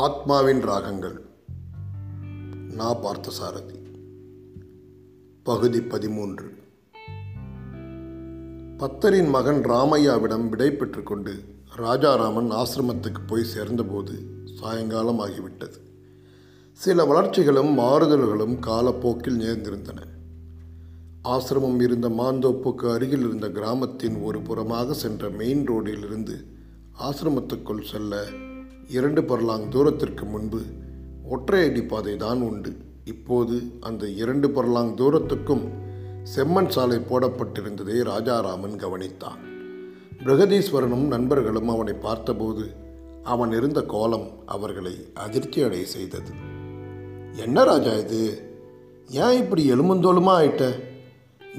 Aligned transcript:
ஆத்மாவின் 0.00 0.60
ராகங்கள். 0.60 1.24
நா 2.74 2.96
பார்த்தசாரதி. 2.96 3.74
பகுதி 5.42 5.80
பதிமூன்று. 5.80 6.54
பத்தரின் 8.78 9.28
மகன் 9.28 9.60
ராமையாவிடம் 9.64 10.48
விடை 10.48 10.70
பெற்றுக்கொண்டு 10.70 11.34
ராஜாராமன் 11.76 12.50
ஆசிரமத்துக்கு 12.50 13.20
போய் 13.26 13.44
சேர்ந்தபோது 13.44 14.22
சாயங்காலம் 14.44 15.20
ஆகிவிட்டது 15.20 15.80
சில 16.72 17.04
வளர்ச்சிகளும் 17.04 17.78
மாறுதல்களும் 17.78 18.58
காலப்போக்கில் 18.58 19.40
நேர்ந்திருந்தன. 19.40 20.02
ஆசிரமம் 21.24 21.82
இருந்த 21.82 22.08
மாந்தோப்புக்கு 22.08 22.92
அருகில் 22.92 23.20
இருந்த 23.20 23.50
கிராமத்தின் 23.50 24.16
ஒரு 24.16 24.38
புறமாக 24.38 24.90
சென்ற 24.90 25.30
மெயின் 25.30 25.70
ரோடிலிருந்து 25.70 26.44
ஆசிரமத்துக்குள் 27.00 27.82
செல்ல 27.82 28.26
இரண்டு 28.90 29.22
பர்லாங் 29.22 29.68
தூரத்திற்கு 29.68 30.24
முன்பு 30.24 30.60
ஒற்றையடி 31.30 31.88
பாதை 31.88 32.16
தான் 32.16 32.40
உண்டு. 32.40 32.72
இப்போது 33.04 33.62
அந்த 33.80 34.08
இரண்டு 34.08 34.48
பர்லாங் 34.48 34.92
தூரத்துக்கும் 34.94 35.64
செம்மண் 36.36 36.68
சாலை 36.68 36.98
போடப்பட்டிருந்ததை 36.98 37.96
ராஜாராமன் 38.02 38.76
கவனித்தான். 38.76 39.40
பிரகதீஸ்வரனும் 40.24 41.06
நண்பர்களும் 41.06 41.68
அவனை 41.68 41.92
பார்த்தபோது 41.92 42.64
அவன் 43.22 43.52
இருந்த 43.52 43.82
கோலம் 43.82 44.28
அவர்களை 44.46 44.94
அதிர்ச்சியடைய 45.26 45.82
செய்தது. 45.82 46.32
என்ன 47.36 47.64
ராஜா 47.64 47.92
இது? 47.92 48.22
ஏன் 49.08 49.36
இப்படி 49.42 49.72
எலும்பந்தோலுமா 49.72 50.34
ஆயிட்ட? 50.38 50.64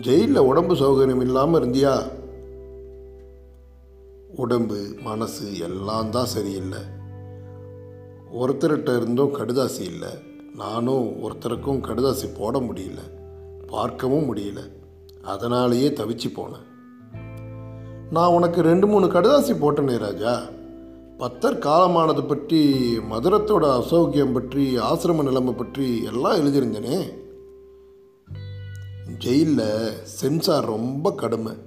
ஜெயிலில் 0.02 0.48
உடம்பு 0.52 0.76
சௌகரியம் 0.76 1.21
இல்லாமல் 1.21 1.62
இருந்தியா? 1.62 1.95
உடம்பு 4.35 4.79
மனசு 5.04 5.57
எல்லாம் 5.57 6.12
தான் 6.12 6.26
சரியில்லை. 6.26 6.99
ஒருத்தர்கிட்ட 8.40 8.96
இருந்தும் 8.96 9.35
கடுதாசி 9.35 9.79
இல்லை. 9.79 10.10
நானும் 10.55 11.24
ஒருத்தருக்கும் 11.24 11.82
கடுதாசி 11.82 12.35
போட 12.38 12.60
முடியல. 12.60 12.99
பார்க்கவும் 13.68 14.35
முடியல. 14.35 14.60
அதனாலேயே 15.23 15.90
தவிச்சு 15.90 16.34
போனேன். 16.35 16.70
நான் 18.10 18.29
உனக்கு 18.29 18.62
ரெண்டு 18.62 18.88
மூணு 18.88 19.05
கடுதாசி 19.05 19.54
போட்டேனே 19.54 19.98
ராஜா. 19.98 20.41
பத்தர் 21.20 21.60
காலமானது 21.60 22.27
பற்றி 22.27 22.73
மதுரத்தோட 22.98 23.82
அசௌக்கியம் 23.82 24.34
பற்றி 24.34 24.77
ஆசிரம 24.77 25.23
நிலைமை 25.23 25.54
பற்றி 25.54 26.04
எல்லாம் 26.04 26.38
எழுதியிருந்தேனே. 26.38 27.13
ஜெயிலில் 29.18 29.91
சென்சார் 30.04 30.66
ரொம்ப 30.66 31.13
கடுமை. 31.18 31.57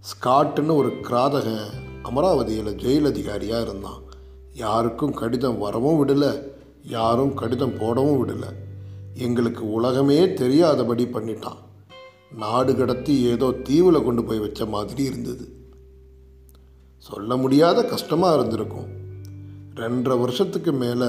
ஸ்காட்டுன்னு 0.00 0.76
ஒரு 0.76 0.88
கிராதகன் 0.88 1.66
அமராவதியில் 2.02 2.76
ஜெயில் 2.76 3.06
அதிகாரியாக 3.06 3.62
இருந்தான். 3.62 4.02
யாருக்கும் 4.62 5.14
கடிதம் 5.20 5.58
வரவும் 5.58 5.98
விடலை 6.00 6.32
யாரும் 6.96 7.34
கடிதம் 7.34 7.76
போடவும் 7.80 8.18
விடலை. 8.20 8.50
எங்களுக்கு 9.26 9.64
உலகமே 9.76 10.18
தெரியாதபடி 10.40 11.04
பண்ணிட்டான். 11.14 11.60
நாடு 12.42 12.72
கடத்தி 12.76 13.14
ஏதோ 13.32 13.48
தீவில் 13.66 14.04
கொண்டு 14.06 14.24
போய் 14.24 14.42
வச்ச 14.44 14.66
மாதிரி 14.74 15.02
இருந்தது. 15.10 15.44
சொல்ல 17.08 17.36
முடியாத 17.36 17.78
கஷ்டமாக 17.84 18.36
இருந்திருக்கும். 18.36 18.88
ரெண்டரை 19.80 20.16
வருஷத்துக்கு 20.20 20.72
மேலே 20.72 21.08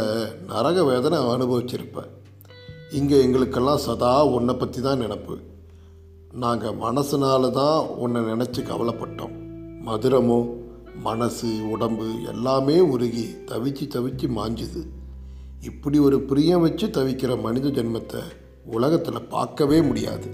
நரக 0.52 0.78
வேதனை 0.84 1.18
அனுபவிச்சிருப்பேன் 1.34 2.12
இங்கே 3.00 3.18
எங்களுக்கெல்லாம் 3.26 3.86
சதா 3.88 4.14
உன்னை 4.36 4.54
பற்றி 4.56 4.82
தான் 4.82 5.02
நினப்பு. 5.04 5.36
நாங்கள் 6.44 6.80
மனசுனால 6.86 7.52
தான் 7.62 7.80
உன்னை 8.04 8.22
நினச்சி 8.32 8.62
கவலைப்பட்டோம். 8.72 9.36
மதுரமோ 9.88 10.40
மனசு 11.00 11.70
உடம்பு 11.70 12.24
எல்லாமே 12.24 12.80
உருகி 12.80 13.26
தவிச்சு 13.46 13.86
தவிச்சு 13.96 14.28
மாஞ்சுது. 14.38 14.88
இப்படி 15.62 16.00
ஒரு 16.00 16.22
பிரியம் 16.22 16.62
வச்சு 16.62 16.88
தவிக்கிற 16.88 17.42
மனித 17.42 17.68
ஜென்மத்தை 17.68 18.22
உலகத்தில் 18.66 19.28
பார்க்கவே 19.30 19.82
முடியாது. 19.82 20.28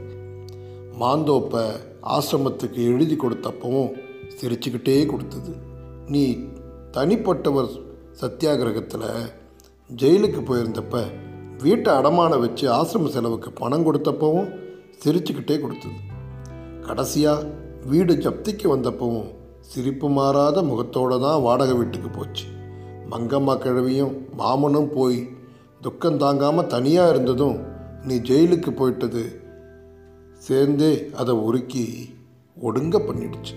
மாந்தோப்பை 1.00 1.66
ஆசிரமத்துக்கு 2.02 2.74
எழுதி 2.74 3.16
கொடுத்தப்பவும் 3.16 3.92
சிரிச்சுக்கிட்டே 4.42 5.06
கொடுத்தது. 5.06 5.56
நீ 6.08 6.38
தனிப்பட்டவர் 6.92 7.70
சத்தியாகிரகத்தில் 8.22 9.32
ஜெயிலுக்கு 9.98 10.42
போயிருந்தப்ப 10.42 11.04
வீட்டை 11.62 11.94
அடமான 11.94 12.40
வச்சு 12.40 12.72
ஆசிரம 12.72 13.08
செலவுக்கு 13.08 13.52
பணம் 13.52 13.86
கொடுத்தப்பவும் 13.86 14.50
சிரிச்சுக்கிட்டே 15.04 15.60
கொடுத்தது. 15.62 15.96
கடைசியாக 16.82 17.48
வீடு 17.86 18.14
ஜப்திக்கு 18.14 18.68
வந்தப்பவும் 18.76 19.40
சிரிப்பு 19.70 20.10
மாறாத 20.10 20.62
முகத்தோடு 20.62 21.20
தான் 21.20 21.42
வாடகை 21.42 21.76
வீட்டுக்கு 21.76 22.10
போச்சு. 22.10 22.46
மங்கம்மா 23.10 23.54
கிழவியும் 23.58 24.14
மாமனும் 24.38 24.90
போய் 24.94 25.20
துக்கம் 25.82 26.18
தாங்காமல் 26.18 26.68
தனியாக 26.68 27.10
இருந்ததும் 27.10 27.58
நீ 28.04 28.16
ஜெயிலுக்கு 28.16 28.72
போயிட்டது 28.72 29.24
சேர்ந்தே 30.38 31.12
அதை 31.12 31.36
உருக்கி 31.36 31.86
ஒடுங்க 32.58 32.98
பண்ணிடுச்சு. 32.98 33.56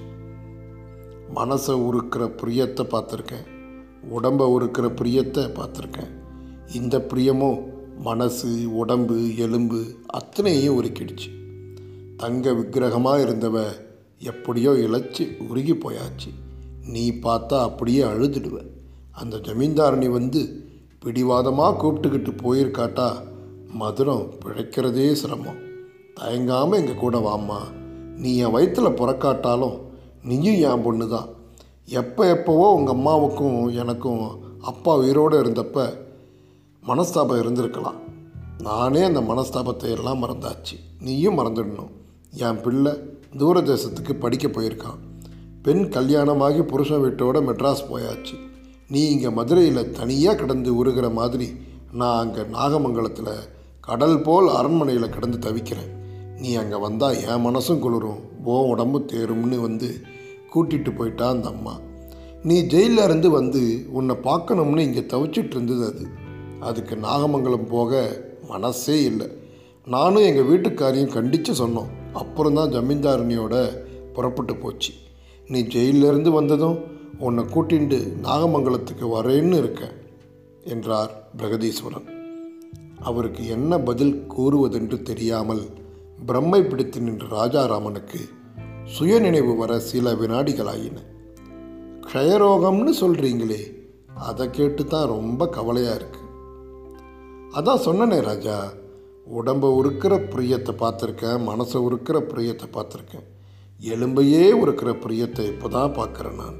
மனசை 1.35 1.75
உருக்கிற 1.89 2.25
பிரியத்தை 2.41 2.85
பார்த்துருக்கேன். 2.95 3.47
உடம்பை 4.11 4.47
உருக்கிற 4.47 4.87
பிரியத்தை 5.01 5.45
பார்த்துருக்கேன். 5.59 6.13
இந்த 6.73 6.99
பிரியமும் 6.99 7.61
மனசு 7.99 8.73
உடம்பு 8.73 9.37
எலும்பு 9.37 9.81
அத்தனையும் 10.07 10.77
உருக்கிடுச்சு. 10.81 11.31
தங்க 12.17 12.53
விக்கிரகமாக 12.53 13.23
இருந்தவ 13.23 13.59
எப்படியோ 14.25 14.71
இழைச்சி 14.71 15.25
உருகி 15.49 15.75
போயாச்சு. 15.75 16.31
நீ 16.87 17.05
பார்த்தா 17.11 17.59
அப்படியே 17.63 18.03
அழுதுடுவ. 18.03 18.57
அந்த 19.13 19.37
ஜமீன்தாரணி 19.37 20.09
வந்து 20.11 20.41
பிடிவாதமாக 21.01 21.77
கூப்பிட்டுக்கிட்டு 21.79 22.33
போயிருக்காட்டா. 22.43 23.09
மதுரம் 23.81 24.25
பிழைக்கிறதே 24.45 25.13
சிரமம். 25.13 25.61
தயங்காமல் 26.21 26.81
எங்கள் 26.81 26.95
கூட 26.95 27.19
வாம்மா. 27.19 27.61
நீ 28.17 28.37
என் 28.37 28.51
வயிற்றில் 28.51 28.99
புறக்காட்டாலும் 29.01 29.77
நீயும் 30.23 30.61
என் 30.61 30.83
பொண்ணு 30.83 31.09
தான் 31.09 31.29
எப்போ 31.87 32.23
எப்போவோ 32.35 32.69
உங்கள் 32.75 32.95
அம்மாவுக்கும் 32.95 33.59
எனக்கும் 33.75 34.23
அப்பா 34.61 34.97
உயிரோடு 34.97 35.43
இருந்தப்ப 35.43 35.87
மனஸ்தாபம் 36.87 37.41
இருந்திருக்கலாம். 37.43 37.99
நானே 38.63 39.03
அந்த 39.03 39.21
மனஸ்தாபத்தை 39.21 39.91
எல்லாம் 39.97 40.23
மறந்தாச்சு. 40.23 40.77
நீயும் 41.01 41.39
மறந்துடணும். 41.39 41.93
என் 42.31 42.61
பிள்ளை 42.61 42.93
தூர 43.39 43.61
தேசத்துக்கு 43.61 44.13
படிக்க 44.13 44.47
போயிருக்கான். 44.49 44.99
பெண் 45.63 45.85
கல்யாணமாகி 45.89 46.63
புருஷன் 46.63 47.03
வீட்டோட 47.05 47.39
மெட்ராஸ் 47.49 47.89
போயாச்சு. 47.91 48.37
நீ 48.89 49.11
இங்கே 49.11 49.31
மதுரையில் 49.31 49.91
தனியாக 49.91 50.37
கிடந்து 50.37 50.71
உருகிற 50.81 51.13
மாதிரி 51.13 51.49
நான் 51.93 52.19
அங்கே 52.19 52.43
நாகமங்கலத்தில் 52.57 53.35
கடல் 53.81 54.21
போல் 54.21 54.49
அரண்மனையில் 54.49 55.15
கிடந்து 55.15 55.39
தவிக்கிறேன். 55.39 55.91
நீ 56.39 56.55
அங்கே 56.55 56.77
வந்தால் 56.77 57.19
என் 57.23 57.45
மனசும் 57.47 57.79
குளிரும் 57.79 58.21
ஓ 58.45 58.55
உடம்பு 58.67 58.99
தேரும்னு 59.13 59.59
வந்து 59.61 59.89
கூட்டிகிட்டு 60.55 60.91
போயிட்டா 60.97 61.29
அந்த 61.29 61.49
அம்மா. 61.49 61.75
நீ 62.43 62.57
ஜெயிலில் 62.63 63.05
இருந்து 63.05 63.31
வந்து 63.31 63.63
உன்னை 63.89 64.17
பார்க்கணும்னு 64.17 64.83
இங்கே 64.83 65.01
தவிச்சிட்டு 65.01 65.55
இருந்தது 65.57 65.85
அது. 65.87 66.07
அதுக்கு 66.61 66.97
நாகமங்கலம் 66.97 67.69
போக 67.69 68.21
மனசே 68.49 69.03
இல்லை. 69.03 69.29
நானும் 69.87 70.27
எங்கள் 70.31 70.49
வீட்டுக்காரையும் 70.51 71.15
கண்டித்து 71.19 71.53
சொன்னோம். 71.53 71.93
அப்புறம் 72.15 72.55
தான் 72.55 72.73
ஜமீன்தாரணியோட 72.73 73.55
புறப்பட்டு 74.13 74.57
போச்சு. 74.57 74.93
நீ 75.49 75.61
ஜெயிலிருந்து 75.75 76.31
வந்ததும் 76.31 76.79
உன்னை 77.19 77.45
கூட்டிண்டு 77.45 77.99
நாகமங்கலத்துக்கு 78.23 79.07
வரேன்னு 79.17 79.57
இருக்க 79.57 79.83
என்றார் 80.65 81.13
பிரகதீஸ்வரன். 81.39 82.09
அவருக்கு 83.01 83.43
என்ன 83.47 83.79
பதில் 83.79 84.15
கூறுவதென்று 84.37 84.99
தெரியாமல் 85.03 85.65
பிரம்மை 86.27 86.61
பிடித்து 86.69 87.01
நின்ற 87.01 87.27
ராஜாராமனுக்கு 87.39 88.21
சுயநினைவு 88.85 89.53
வர 89.57 89.73
சில 89.81 90.15
வினாடிகளாயின. 90.15 90.99
க்ஷயரோகம்னு 92.07 92.93
சொல்கிறீங்களே 93.01 93.63
அதை 94.29 94.51
கேட்டு 94.51 94.83
தான் 94.85 95.09
ரொம்ப 95.09 95.49
கவலையாக 95.49 95.99
இருக்குது 96.01 96.23
அதான் 97.59 97.85
சொன்னனே 97.87 98.19
ராஜா 98.21 98.57
உடம்பை 99.27 99.69
உருக்கிற 99.71 100.29
பிரியத்தை 100.31 100.75
பார்த்துருக்கேன் 100.79 101.45
மனசை 101.49 101.77
உருக்கிற 101.77 102.19
பிரியத்தை 102.21 102.67
பார்த்துருக்கேன். 102.73 103.27
எலும்பையே 103.81 104.53
உருக்கிற 104.53 104.91
பிரியத்தை 104.93 105.47
இப்போ 105.47 105.69
தான் 105.69 105.93
பார்க்குறேன் 105.93 106.35
நான். 106.35 106.59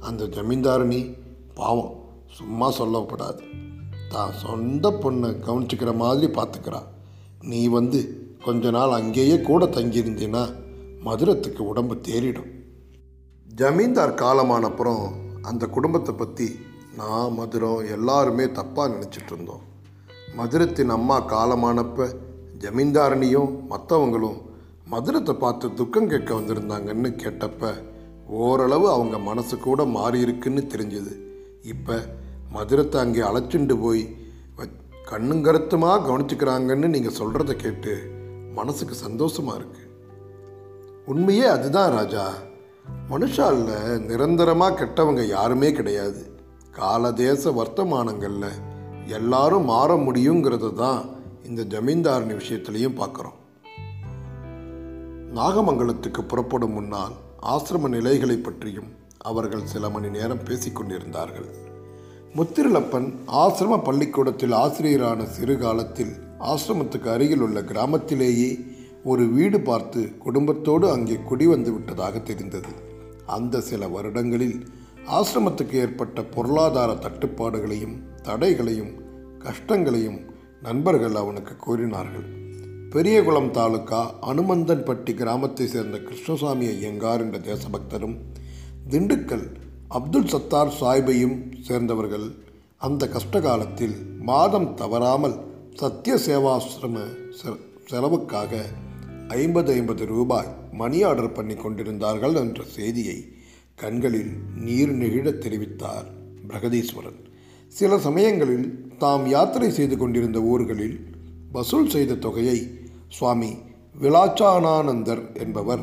அந்த 0.00 0.24
ஜமீன்தாரணி 0.24 1.16
பாவம் 1.54 1.94
சும்மா 2.38 2.70
சொல்லப்படாது. 2.70 3.42
தான் 4.08 4.32
சொந்த 4.32 4.90
பொண்ணை 4.90 5.30
கவனிச்சிக்கிற 5.40 5.96
மாதிரி 5.96 6.32
பார்த்துக்கிறா. 6.32 6.82
நீ 7.42 7.68
வந்து 7.68 8.00
கொஞ்ச 8.44 8.70
நாள் 8.70 8.90
அங்கேயே 8.90 9.40
கூட 9.40 9.64
தங்கியிருந்தீன்னா 9.66 10.44
மதுரத்துக்கு 11.04 11.62
உடம்பு 11.62 11.94
தேறிடும். 11.94 12.50
ஜமீன்தார் 13.46 14.14
காலமானப்புறம் 14.14 15.04
அந்த 15.42 15.66
குடும்பத்தை 15.66 16.14
பற்றி 16.14 16.58
நான் 16.96 17.34
மதுரம் 17.38 17.90
எல்லாருமே 17.90 18.44
தப்பாக 18.44 18.92
நினச்சிட்டு 18.94 19.32
இருந்தோம். 19.32 19.64
மதுரத்தின் 20.36 20.88
அம்மா 20.88 21.28
காலமானப்ப 21.28 22.14
ஜமீன்தாரணியும் 22.58 23.58
மற்றவங்களும் 23.70 24.42
மதுரத்தை 24.90 25.34
பார்த்து 25.34 25.74
துக்கம் 25.74 26.08
கேட்க 26.08 26.34
வந்திருந்தாங்கன்னு 26.34 27.12
கேட்டப்ப 27.16 27.74
ஓரளவு 28.26 28.90
அவங்க 28.90 29.18
மனசு 29.18 29.58
கூட 29.58 29.84
மாறியிருக்குன்னு 29.84 30.66
தெரிஞ்சது. 30.66 31.12
இப்போ 31.62 32.04
மதுரத்தை 32.52 33.00
அங்கே 33.00 33.20
அழைச்சிண்டு 33.20 33.80
போய் 33.80 34.16
வ- 34.58 35.10
கவனிச்சுக்கிறாங்கன்னு 35.10 36.86
நீங்கள் 36.86 37.16
சொல்கிறத 37.18 37.52
கேட்டு 37.52 38.02
மனசுக்கு 38.54 38.94
சந்தோஷமாக 38.94 39.58
இருக்குது 39.58 39.92
உண்மையே 41.06 41.44
அதுதான் 41.44 41.92
ராஜா. 41.92 42.32
மனுஷாலில் 43.10 44.04
நிரந்தரமாக 44.04 44.84
கெட்டவங்க 44.84 45.26
யாருமே 45.26 45.72
கிடையாது. 45.72 46.30
காலதேச 46.70 47.50
வர்த்தமானங்களில் 47.50 48.73
எல்லாரும் 49.06 49.64
மாற 49.64 49.96
முடியுங்கிறது 49.96 50.74
தான் 50.74 51.04
இந்த 51.44 51.62
ஜமீன்தாரணி 51.62 52.34
விஷயத்துலையும் 52.34 52.98
பார்க்குறோம். 52.98 53.38
நாகமங்கலத்துக்கு 55.34 56.22
புறப்படும் 56.22 56.72
முன்னால் 56.72 57.12
ஆசிரம 57.40 57.88
நிலைகளை 57.88 58.36
பற்றியும் 58.36 58.90
அவர்கள் 59.18 59.64
சில 59.64 59.88
மணி 59.88 60.08
நேரம் 60.08 60.44
பேசிக்கொண்டிருந்தார்கள் 60.44 61.48
முத்திரலப்பன் 62.36 63.12
ஆசிரம 63.26 63.82
பள்ளிக்கூடத்தில் 63.82 64.52
ஆசிரியரான 64.52 65.24
சிறு 65.24 65.58
காலத்தில் 65.58 66.12
ஆசிரமத்துக்கு 66.38 67.06
அருகில் 67.06 67.40
உள்ள 67.40 67.62
கிராமத்திலேயே 67.62 68.58
ஒரு 69.04 69.26
வீடு 69.26 69.60
பார்த்து 69.60 70.18
குடும்பத்தோடு 70.18 70.90
அங்கே 70.90 71.14
குடி 71.14 71.46
வந்து 71.46 71.72
விட்டதாக 71.72 72.18
தெரிந்தது. 72.18 72.68
அந்த 73.26 73.60
சில 73.60 73.88
வருடங்களில் 73.88 74.66
ஆசிரமத்துக்கு 75.10 75.72
ஏற்பட்ட 75.72 76.22
பொருளாதார 76.24 76.92
தட்டுப்பாடுகளையும் 76.94 77.96
தடைகளையும் 78.22 78.92
கஷ்டங்களையும் 79.38 80.20
நண்பர்கள் 80.62 81.14
அவனுக்கு 81.14 81.56
கூறினார்கள். 81.56 82.26
பெரியகுளம் 82.90 83.50
தாலுக்கா 83.50 84.10
அனுமந்தன்பட்டி 84.22 85.14
கிராமத்தை 85.14 85.66
சேர்ந்த 85.66 85.98
கிருஷ்ணசாமி 85.98 86.66
ஐயங்கார் 86.66 87.20
என்ற 87.20 87.38
தேசபக்தரும் 87.38 88.16
திண்டுக்கல் 88.88 89.46
அப்துல் 89.88 90.26
சத்தார் 90.26 90.68
சாய்பையும் 90.80 91.36
சேர்ந்தவர்கள் 91.60 92.26
அந்த 92.78 93.08
கஷ்ட 93.08 93.40
காலத்தில் 93.40 93.96
மாதம் 94.20 94.74
தவறாமல் 94.74 95.36
சத்திய 95.74 96.16
சேவாசிரம 96.26 96.96
செ- 97.30 97.60
செலவுக்காக 97.90 98.52
ஐம்பது 99.28 99.72
ஐம்பது 99.72 100.06
ரூபாய் 100.06 100.50
மணி 100.72 101.02
ஆர்டர் 101.02 101.32
பண்ணி 101.32 101.54
கொண்டிருந்தார்கள் 101.54 102.34
என்ற 102.34 102.62
செய்தியை 102.64 103.18
கண்களில் 103.76 104.32
நீர் 104.56 104.92
நெகிழத் 104.98 105.42
தெரிவித்தார் 105.42 106.06
பிரகதீஸ்வரன். 106.48 107.24
சில 107.66 107.98
சமயங்களில் 107.98 108.88
தாம் 108.98 109.26
யாத்திரை 109.26 109.70
செய்து 109.70 109.96
கொண்டிருந்த 109.96 110.40
ஊர்களில் 110.40 111.06
வசூல் 111.52 111.88
செய்த 111.88 112.14
தொகையை 112.14 112.68
சுவாமி 113.08 113.56
விலாச்சானானந்தர் 114.00 115.38
என்பவர் 115.38 115.80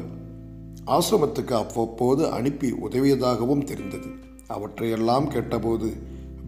ஆசிரமத்துக்கு 0.86 1.52
அவ்வப்போது 1.52 2.32
அனுப்பி 2.32 2.72
உதவியதாகவும் 2.72 3.64
தெரிந்தது. 3.64 4.08
அவற்றையெல்லாம் 4.48 5.28
கேட்டபோது 5.28 5.94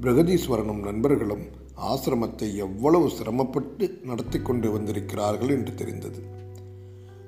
பிரகதீஸ்வரனும் 0.02 0.80
நண்பர்களும் 0.80 1.44
ஆசிரமத்தை 1.82 2.56
எவ்வளவு 2.56 3.10
சிரமப்பட்டு 3.10 4.00
நடத்தி 4.04 4.40
கொண்டு 4.40 4.72
வந்திருக்கிறார்கள் 4.72 5.50
என்று 5.50 5.74
தெரிந்தது. 5.76 6.20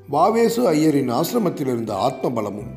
வாவேசு 0.10 0.72
ஐயரின் 0.72 1.12
ஆசிரமத்தில் 1.12 1.68
இருந்த 1.68 1.96
ஆத்ம 1.96 2.32
பலமும் 2.32 2.74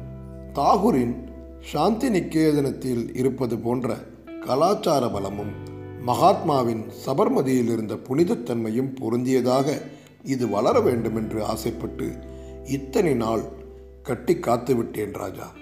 தாகூரின் 0.52 1.26
சாந்தி 1.60 2.08
நிகேதனத்தில் 2.08 3.16
இருப்பது 3.16 3.58
போன்ற 3.58 3.96
கலாச்சார 4.46 5.08
பலமும் 5.08 5.50
மகாத்மாவின் 6.06 6.84
சபர்மதியில் 7.06 7.70
இருந்த 7.70 7.94
புனிதத்தன்மையும் 7.94 8.90
பொருந்தியதாக 9.00 9.81
இது 10.22 10.49
வளர 10.49 10.81
வேண்டும் 10.81 11.16
என்று 11.16 11.44
ஆசைப்பட்டு 11.44 12.12
இத்தனை 12.64 13.14
நாள் 13.14 13.43
கட்டி 14.02 14.37
காத்து 14.37 14.76
விட்டேன் 14.76 15.12
ராஜா. 15.12 15.52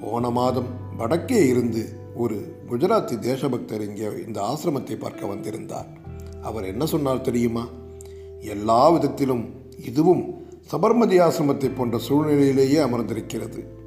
போன 0.00 0.30
மாதம் 0.30 0.66
வடக்கே 0.96 1.48
இருந்து 1.48 1.88
ஒரு 2.14 2.56
குஜராத்தி 2.70 3.18
தேசபக்தர் 3.18 3.88
இங்கே 3.88 4.08
இந்த 4.26 4.40
ஆசிரமத்தை 4.40 4.98
பார்க்க 4.98 5.26
வந்திருந்தார். 5.26 5.86
அவர் 6.42 6.64
என்ன 6.64 6.86
சொன்னார் 6.86 7.20
தெரியுமா? 7.20 7.68
எல்லா 8.40 8.90
விதத்திலும் 8.90 9.54
இதுவும் 9.84 10.44
சபர்மதி 10.72 11.18
ஆசிரமத்தை 11.20 11.74
போன்ற 11.74 11.98
சூழ்நிலையிலேயே 12.08 12.80
அமர்ந்திருக்கிறது. 12.82 13.78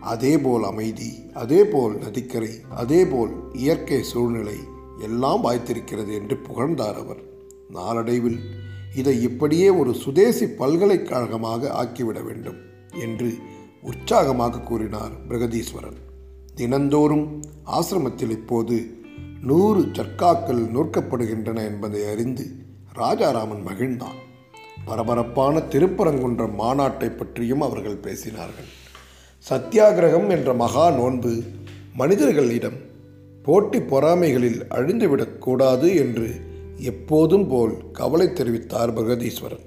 அதேபோல் 0.00 0.64
அமைதி 0.64 1.10
அதேபோல் 1.34 1.96
நதிக்கரை 1.96 2.50
அதேபோல் 2.70 3.32
இயற்கை 3.52 4.02
சூழ்நிலை 4.02 4.58
எல்லாம் 4.98 5.44
வாய்த்திருக்கிறது 5.44 6.12
என்று 6.14 6.36
புகழ்ந்தார் 6.36 6.96
அவர். 6.96 7.22
நாளடைவில் 7.68 8.38
இதை 8.94 9.22
இப்படியே 9.22 9.70
ஒரு 9.70 9.94
சுதேசி 9.94 10.46
பல்கலைக்கழகமாக 10.46 11.70
ஆக்கிவிட 11.70 12.24
வேண்டும் 12.24 12.56
என்று 13.00 13.34
உற்சாகமாக 13.82 14.60
கூறினார் 14.60 15.12
பிரகதீஸ்வரன். 15.28 15.98
தினந்தோறும் 16.54 17.42
ஆசிரமத்தில் 17.66 18.30
இப்போது 18.30 18.96
நூறு 19.42 19.80
சர்க்காக்கள் 19.80 20.62
நூற்கப்படுகின்றன 20.74 21.64
என்பதை 21.64 22.06
அறிந்து 22.06 22.46
ராஜாராமன் 22.94 23.66
மகிழ்ந்தான். 23.66 24.18
பரபரப்பான 24.84 25.58
திருப்பரங்குன்றம் 25.58 26.58
மாநாட்டை 26.58 27.16
பற்றியும் 27.16 27.60
அவர்கள் 27.60 28.00
பேசினார்கள். 28.00 28.77
சத்தியாகிரகம் 29.46 30.30
என்ற 30.30 30.52
மகா 30.54 30.90
நோன்பு 30.90 31.32
மனிதர்களிடம் 31.96 32.76
போட்டி 33.42 33.78
பொறாமைகளில் 33.78 34.58
அழிந்துவிடக்கூடாது 34.70 35.88
என்று 35.96 36.28
எப்போதும் 36.76 37.46
போல் 37.48 37.74
கவலை 37.92 38.26
தெரிவித்தார் 38.26 38.92
பகதீஸ்வரன் 38.96 39.64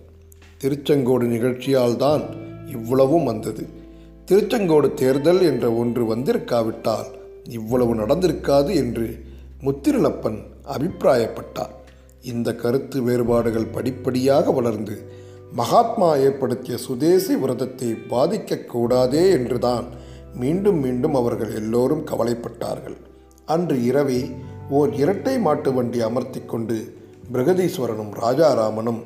திருச்செங்கோடு 0.57 1.25
நிகழ்ச்சியால்தான் 1.25 2.23
இவ்வளவும் 2.67 3.23
வந்தது. 3.23 3.63
திருச்செங்கோடு 4.25 4.93
தேர்தல் 4.93 5.41
என்ற 5.41 5.71
ஒன்று 5.71 6.15
வந்திருக்காவிட்டால் 6.15 7.09
இவ்வளவு 7.49 7.95
நடந்திருக்காது 7.95 8.73
என்று 8.75 9.07
முத்திரலப்பன் 9.63 10.39
அபிப்பிராயப்பட்டார். 10.67 11.73
இந்த 12.21 12.55
கருத்து 12.55 13.01
வேறுபாடுகள் 13.01 13.71
படிப்படியாக 13.71 14.51
வளர்ந்து 14.51 14.97
மகாத்மா 15.53 16.15
ஏற்படுத்திய 16.15 16.77
சுதேசி 16.77 17.35
விரதத்தை 17.35 17.87
பாதிக்கக்கூடாதே 18.09 19.29
என்றுதான் 19.31 19.85
மீண்டும் 20.35 20.79
மீண்டும் 20.79 21.15
அவர்கள் 21.15 21.55
எல்லோரும் 21.55 22.05
கவலைப்பட்டார்கள். 22.05 22.97
அன்று 23.45 23.83
இரவே 23.83 24.29
ஓர் 24.69 24.93
இரட்டை 24.93 25.39
மாட்டு 25.39 25.73
வண்டி 25.73 26.01
அமர்த்தி 26.01 26.41
கொண்டு 26.41 26.95
பிரகதீஸ்வரனும் 27.33 28.13
ராஜாராமனும் 28.21 29.01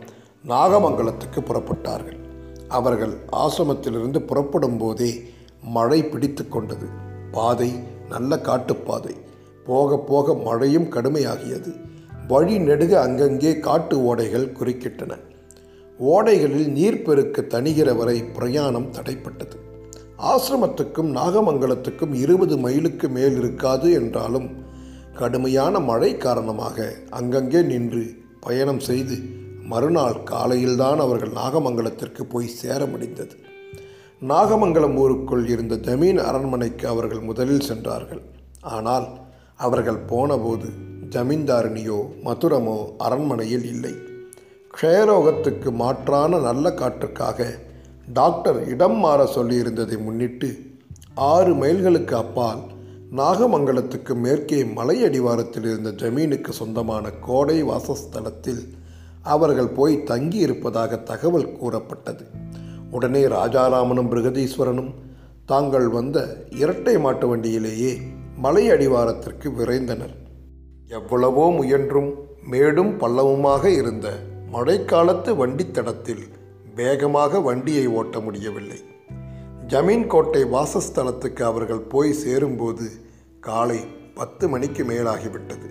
நாகமங்கலத்துக்கு 0.48 1.42
புறப்பட்டார்கள். 1.42 2.20
அவர்கள் 2.68 3.16
ஆசிரமத்திலிருந்து 3.32 4.20
புறப்படும் 4.20 4.78
போதே 4.78 5.22
மழை 5.64 6.04
பிடித்து 6.06 6.48
கொண்டது. 6.48 6.88
பாதை 7.32 7.80
நல்ல 8.10 8.40
காட்டுப்பாதை. 8.40 9.16
போக 9.66 9.98
போக 9.98 10.34
மழையும் 10.34 10.92
கடுமையாகியது. 10.92 11.72
வழி 12.28 12.58
நெடுக 12.58 13.00
அங்கங்கே 13.00 13.60
காட்டு 13.60 13.98
ஓடைகள் 14.00 14.52
குறுக்கிட்டன. 14.52 15.14
ஓடைகளில் 16.00 16.68
நீர்ப்பெருக்கு 16.68 17.42
தணிகிற 17.48 17.96
வரை 17.96 18.24
பிரயாணம் 18.24 18.92
தடைப்பட்டது. 18.92 19.58
ஆசிரமத்துக்கும் 20.18 21.10
நாகமங்கலத்துக்கும் 21.16 22.14
இருபது 22.14 22.58
மைலுக்கு 22.58 23.10
மேல் 23.10 23.36
இருக்காது 23.36 23.92
என்றாலும் 23.92 24.48
கடுமையான 25.14 25.80
மழை 25.80 26.18
காரணமாக 26.18 26.94
அங்கங்கே 27.10 27.62
நின்று 27.62 28.04
பயணம் 28.40 28.80
செய்து 28.80 29.18
மறுநாள் 29.68 30.24
காலையில்தான் 30.24 31.00
அவர்கள் 31.00 31.32
நாகமங்கலத்திற்கு 31.32 32.24
போய் 32.24 32.48
சேர 32.48 32.86
முடிந்தது. 32.86 33.36
நாகமங்கலம் 34.22 34.98
ஊருக்குள் 34.98 35.48
இருந்த 35.48 35.76
ஜமீன் 35.76 36.18
அரண்மனைக்கு 36.18 36.88
அவர்கள் 36.88 37.20
முதலில் 37.20 37.60
சென்றார்கள். 37.60 38.22
ஆனால் 38.62 39.08
அவர்கள் 39.56 39.98
போனபோது 39.98 40.70
ஜமீன்தாரணியோ 41.10 42.00
மதுரமோ 42.24 42.78
அரண்மனையில் 42.98 43.64
இல்லை. 43.64 44.05
க்ஷயரோகத்துக்கு 44.76 45.72
மாற்றான 45.72 46.40
நல்ல 46.40 46.70
காற்றுக்காக 46.70 47.46
டாக்டர் 48.14 48.68
இடம் 48.68 48.98
மாற 48.98 49.24
சொல்லியிருந்ததை 49.36 49.98
முன்னிட்டு 50.00 50.50
ஆறு 51.16 51.54
மைல்களுக்கு 51.54 52.14
அப்பால் 52.14 52.60
நாகமங்கலத்துக்கு 53.12 54.16
மேற்கே 54.16 54.64
மலை 54.64 55.04
அடிவாரத்தில் 55.04 55.64
இருந்த 55.64 55.90
ஜமீனுக்கு 55.90 56.50
சொந்தமான 56.50 57.10
கோடை 57.10 57.64
வாசஸ்தலத்தில் 57.64 58.64
அவர்கள் 59.24 59.68
போய் 59.68 60.04
தங்கி 60.04 60.38
இருப்பதாக 60.38 60.98
தகவல் 60.98 61.52
கூறப்பட்டது. 61.52 62.26
உடனே 62.92 63.24
ராஜாராமனும் 63.24 64.12
பிருகதீஸ்வரனும் 64.12 64.94
தாங்கள் 65.46 65.88
வந்த 65.88 66.38
இரட்டை 66.50 67.00
மாட்டு 67.00 67.28
வண்டியிலேயே 67.28 67.96
மலை 68.38 68.70
அடிவாரத்திற்கு 68.70 69.50
விரைந்தனர். 69.50 70.16
எவ்வளவோ 70.88 71.52
முயன்றும் 71.52 72.14
மேடும் 72.48 73.00
பள்ளவுமாக 73.00 73.66
இருந்த 73.66 74.08
மழைக்காலத்து 74.52 75.32
வண்டித்தடத்தில் 75.36 76.28
வேகமாக 76.76 77.40
வண்டியை 77.40 77.88
ஓட்ட 77.88 78.20
முடியவில்லை. 78.20 78.80
ஜமீன் 79.68 80.08
கோட்டை 80.08 80.44
வாசஸ்தலத்துக்கு 80.44 81.42
அவர்கள் 81.42 81.80
போய் 81.80 82.14
சேரும்போது 82.14 82.92
காலை 83.40 83.80
பத்து 84.14 84.50
மணிக்கு 84.50 84.84
மேலாகிவிட்டது. 84.84 85.70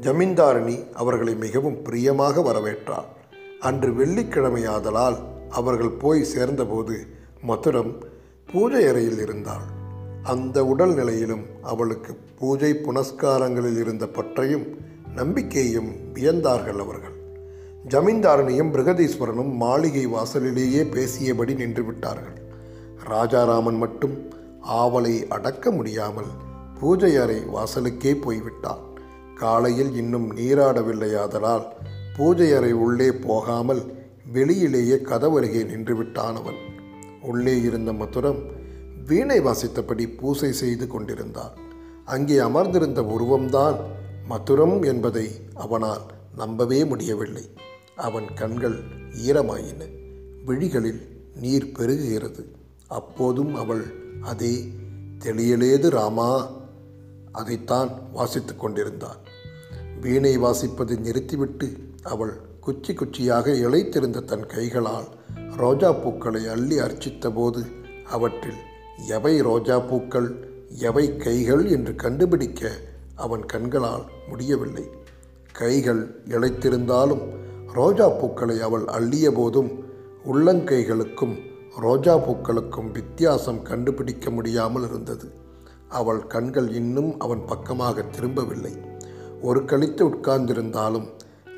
ஜமீன்தாரணி 0.00 0.92
அவர்களை 0.94 1.34
மிகவும் 1.34 1.82
பிரியமாக 1.82 2.40
வரவேற்றார் 2.40 3.08
அன்று 3.60 3.90
வெள்ளிக்கிழமையாதலால் 3.92 5.18
அவர்கள் 5.48 5.90
போய் 5.90 6.24
சேர்ந்தபோது 6.24 7.06
மதுரம் 7.48 7.92
பூஜை 8.52 8.86
அறையில் 8.86 9.18
இருந்தாள். 9.18 9.66
அந்த 10.22 10.62
உடல்நிலையிலும் 10.62 11.44
அவளுக்கு 11.62 12.14
பூஜை 12.38 12.72
புனஸ்காரங்களில் 12.72 13.78
இருந்த 13.78 14.06
பற்றையும் 14.06 14.66
நம்பிக்கையும் 15.14 15.90
வியந்தார்கள் 16.14 16.78
அவர்கள். 16.78 17.18
ஜமீன்தாரனையும் 17.88 18.72
பிரகதீஸ்வரனும் 18.74 19.52
மாளிகை 19.54 20.06
வாசலிலேயே 20.06 20.82
பேசியபடி 20.82 21.54
நின்று 21.56 21.84
விட்டார்கள் 21.84 22.36
ராஜாராமன் 23.04 23.78
மட்டும் 23.78 24.16
ஆவலை 24.68 25.28
அடக்க 25.28 25.70
முடியாமல் 25.70 26.26
பூஜை 26.80 27.16
அறை 27.16 27.38
வாசலுக்கே 27.54 28.12
போய்விட்டான். 28.14 28.82
காலையில் 29.34 29.94
இன்னும் 29.94 30.36
நீராடவில்லையாதலால் 30.36 31.64
பூஜை 32.16 32.54
அறை 32.54 32.72
உள்ளே 32.72 33.12
போகாமல் 33.12 33.82
வெளியிலேயே 34.32 34.96
கதவருகே 35.02 35.62
நின்றுவிட்டான் 35.62 36.36
அவன். 36.36 36.60
உள்ளே 37.22 37.60
இருந்த 37.60 37.92
மதுரம் 37.92 38.40
வீணை 39.06 39.40
வாசித்தபடி 39.40 40.16
பூசை 40.16 40.52
செய்து 40.52 40.86
கொண்டிருந்தான். 40.86 41.54
அங்கே 42.04 42.38
அமர்ந்திருந்த 42.38 43.00
உருவம்தான் 43.02 43.76
மதுரம் 44.28 44.86
என்பதை 44.86 45.26
அவனால் 45.54 46.04
நம்பவே 46.36 46.84
முடியவில்லை. 46.84 47.50
அவன் 48.00 48.34
கண்கள் 48.34 48.78
ஈரமாயின. 49.26 49.80
விழிகளில் 50.44 51.00
நீர் 51.34 51.72
பெருகுகிறது. 51.78 52.44
அப்போதும் 52.88 53.54
அவள் 53.54 53.84
அதே 54.20 54.72
தெளியலேது 55.18 55.88
ராமா 55.88 56.50
அதைத்தான் 57.32 57.90
வாசித்து 58.12 58.56
கொண்டிருந்தாள். 58.56 59.20
வீணை 60.00 60.38
வாசிப்பதை 60.38 60.98
நிறுத்திவிட்டு 60.98 61.76
அவள் 62.02 62.32
குச்சி 62.60 62.92
குச்சியாக 62.92 63.52
இழைத்திருந்த 63.52 64.24
தன் 64.24 64.46
கைகளால் 64.46 65.08
ரோஜா 65.56 65.92
பூக்களை 65.92 66.46
அள்ளி 66.46 66.78
அர்ச்சித்தபோது 66.78 67.64
அவற்றில் 68.04 68.60
எவை 69.08 69.40
ரோஜா 69.40 69.78
பூக்கள்? 69.78 70.48
எவை 70.78 71.16
கைகள் 71.16 71.64
என்று 71.66 71.94
கண்டுபிடிக்க 71.94 72.70
அவன் 73.14 73.46
கண்களால் 73.46 74.04
முடியவில்லை. 74.28 74.84
கைகள் 75.52 76.22
இழைத்திருந்தாலும் 76.28 77.38
ரோஜா 77.72 78.08
பூக்களை 78.08 78.60
அவள் 78.60 78.84
அள்ளிய 78.84 79.30
போதும் 79.34 79.70
உள்ளங்கைகளுக்கும் 80.24 81.34
ரோஜா 81.80 82.16
பூக்களுக்கும் 82.16 82.90
வித்தியாசம் 82.92 83.62
கண்டுபிடிக்க 83.62 84.30
முடியாமல் 84.30 84.82
இருந்தது. 84.82 85.32
அவள் 85.88 86.26
கண்கள் 86.26 86.72
இன்னும் 86.72 87.18
அவன் 87.18 87.44
பக்கமாக 87.44 88.02
திரும்பவில்லை. 88.02 88.76
ஒரு 89.42 89.64
கழித்து 89.64 90.08
உட்கார்ந்திருந்தாலும் 90.08 91.06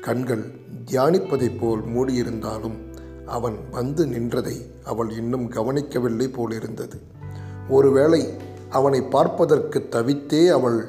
கண்கள் 0.01 0.43
தியானிப்பதைப் 0.91 1.59
போல் 1.59 1.81
மூடியிருந்தாலும் 1.81 2.77
அவன் 3.25 3.57
வந்து 3.71 4.05
நின்றதை 4.05 4.55
அவள் 4.83 5.09
இன்னும் 5.09 5.47
கவனிக்கவில்லை 5.47 6.27
போலிருந்தது. 6.27 6.97
ஒருவேளை 7.69 8.21
அவனை 8.69 9.01
பார்ப்பதற்கு 9.01 9.79
தவித்தே 9.91 10.47
அவள் 10.47 10.79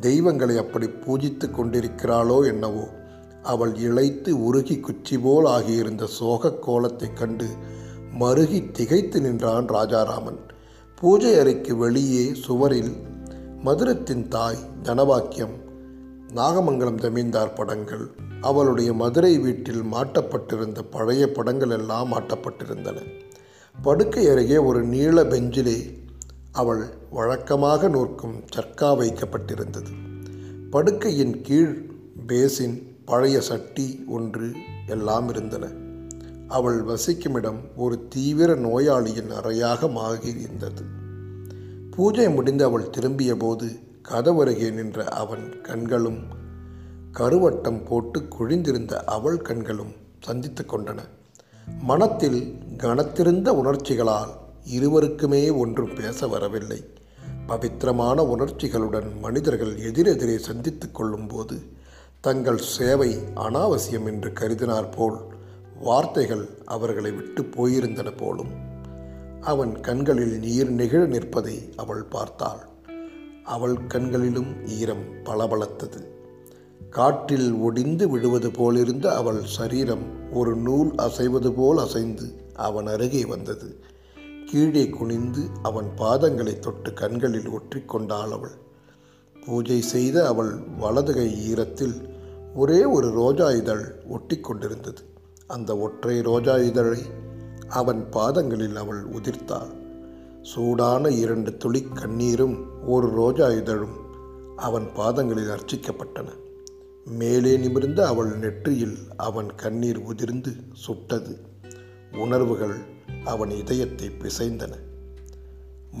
தெய்வங்களை 0.00 0.58
அப்படி 0.58 0.86
பூஜித்து 0.86 1.46
கொண்டிருக்கிறாளோ 1.50 2.46
என்னவோ 2.46 2.97
அவள் 3.42 3.72
இழைத்து 3.72 4.30
உருகி 4.30 4.80
குச்சி 4.80 5.18
போல் 5.18 5.44
ஆகியிருந்த 5.44 6.04
சோகக் 6.04 6.62
கோலத்தைக் 6.62 7.16
கண்டு 7.16 7.46
மருகி 8.20 8.70
திகைத்து 8.70 9.20
நின்றான் 9.20 9.66
ராஜாராமன். 9.66 10.38
பூஜை 10.96 11.38
அறைக்கு 11.38 11.76
வெளியே 11.76 12.34
சுவரில் 12.34 12.96
மதுரத்தின் 13.64 14.28
தாய் 14.28 14.58
தனவாக்கியம் 14.82 15.66
நாகமங்கலம் 16.34 17.00
ஜமீன்தார் 17.00 17.52
படங்கள். 17.52 18.10
அவளுடைய 18.40 18.92
மதுரை 18.92 19.38
வீட்டில் 19.38 19.82
மாட்டப்பட்டிருந்த 19.82 20.78
பழைய 20.90 21.32
படங்கள் 21.32 21.70
எல்லாம் 21.70 22.12
மாட்டப்பட்டிருந்தன. 22.12 23.02
படுக்கை 23.82 24.28
அருகே 24.28 24.56
ஒரு 24.56 24.82
நீள 24.82 25.24
பெஞ்சிலே 25.24 25.98
அவள் 26.52 26.84
வழக்கமாக 27.10 27.88
நோக்கும் 27.88 28.42
சர்க்கா 28.56 28.96
வைக்கப்பட்டிருந்தது. 28.96 29.88
படுக்கையின் 30.70 31.40
கீழ் 31.40 31.90
பேசின் 32.26 32.87
பழைய 33.08 33.40
சட்டி 33.40 33.86
ஒன்று 34.06 34.48
எல்லாம் 34.86 35.28
இருந்தன. 35.28 35.66
அவள் 36.48 36.78
வசிக்குமிடம் 36.84 37.60
ஒரு 37.76 37.96
தீவிர 38.08 38.54
நோயாளியின் 38.54 39.32
அறையாக 39.32 39.88
மாறியிருந்தது 39.88 40.84
பூஜை 41.90 42.26
முடிந்து 42.30 42.64
அவள் 42.64 42.90
திரும்பிய 42.90 43.32
போது 43.36 43.66
கதவருகே 44.08 44.68
நின்ற 44.72 45.04
அவன் 45.04 45.46
கண்களும் 45.60 46.20
கருவட்டம் 47.12 47.80
போட்டு 47.84 48.20
குழிந்திருந்த 48.20 48.92
அவள் 49.06 49.38
கண்களும் 49.42 49.94
சந்தித்து 50.20 50.64
கொண்டன. 50.64 50.98
மனத்தில் 51.80 52.40
கனத்திருந்த 52.76 53.48
உணர்ச்சிகளால் 53.48 54.32
இருவருக்குமே 54.76 55.42
ஒன்றும் 55.56 55.94
பேச 55.94 56.26
வரவில்லை. 56.26 56.80
பவித்திரமான 57.46 58.22
உணர்ச்சிகளுடன் 58.36 59.10
மனிதர்கள் 59.20 59.74
எதிரெதிரே 59.78 60.38
சந்தித்து 60.38 60.90
கொள்ளும்போது 60.90 61.56
தங்கள் 62.20 62.58
சேவை 62.58 63.16
அனாவசியம் 63.34 64.06
என்று 64.06 64.30
கருதினார் 64.30 64.96
போல் 64.96 65.18
வார்த்தைகள் 65.80 66.48
அவர்களை 66.64 67.10
விட்டு 67.10 67.42
போயிருந்தன 67.42 68.16
போலும். 68.16 68.50
அவன் 69.40 69.80
கண்களில் 69.80 70.38
நீர் 70.38 70.74
நெகிழ 70.74 71.06
நிற்பதை 71.06 71.72
அவள் 71.76 72.02
பார்த்தாள். 72.02 72.68
அவள் 73.44 73.86
கண்களிலும் 73.86 74.66
ஈரம் 74.66 75.04
பளபளத்தது. 75.24 76.00
காற்றில் 76.90 77.52
ஒடிந்து 77.52 78.08
விடுவது 78.08 78.50
போலிருந்த 78.50 79.06
அவள் 79.06 79.44
சரீரம் 79.44 80.32
ஒரு 80.32 80.56
நூல் 80.56 80.92
அசைவது 80.94 81.52
போல் 81.52 81.78
அசைந்து 81.78 82.42
அவன் 82.54 82.86
அருகே 82.86 83.24
வந்தது. 83.24 83.80
கீழே 84.46 84.88
குனிந்து 84.88 85.40
அவன் 85.62 85.86
பாதங்களை 85.96 86.58
தொட்டு 86.58 86.92
கண்களில் 86.92 87.48
ஒற்றிக்கொண்டாள் 87.48 88.32
அவள். 88.32 88.66
பூஜை 89.48 89.80
செய்த 89.80 90.26
அவள் 90.26 90.58
வலதுகை 90.78 91.52
ஈரத்தில் 91.52 92.08
ஒரே 92.54 92.84
ஒரு 92.84 93.10
ரோஜா 93.10 93.50
இதழ் 93.50 93.94
ஒட்டி 94.08 94.40
கொண்டிருந்தது. 94.40 95.02
அந்த 95.46 95.78
ஒற்றை 95.78 96.20
ரோஜா 96.20 96.58
இதழை 96.58 97.02
அவன் 97.68 98.08
பாதங்களில் 98.08 98.76
அவள் 98.76 99.08
உதிர்த்தாள். 99.08 99.70
சூடான 100.42 101.08
இரண்டு 101.08 101.56
துளி 101.56 101.86
கண்ணீரும் 101.94 102.66
ஒரு 102.86 103.10
ரோஜா 103.10 103.48
இதழும் 103.48 103.96
அவன் 104.56 104.86
பாதங்களில் 104.94 105.48
அர்ச்சிக்கப்பட்டன. 105.48 106.28
மேலே 107.04 107.56
நிமிர்ந்த 107.56 108.06
அவள் 108.06 108.38
நெற்றியில் 108.38 108.98
அவன் 109.16 109.54
கண்ணீர் 109.54 109.98
உதிர்ந்து 109.98 110.52
சுட்டது. 110.72 111.40
உணர்வுகள் 112.12 112.76
அவன் 113.24 113.50
இதயத்தை 113.50 114.08
பிசைந்தன. 114.08 114.72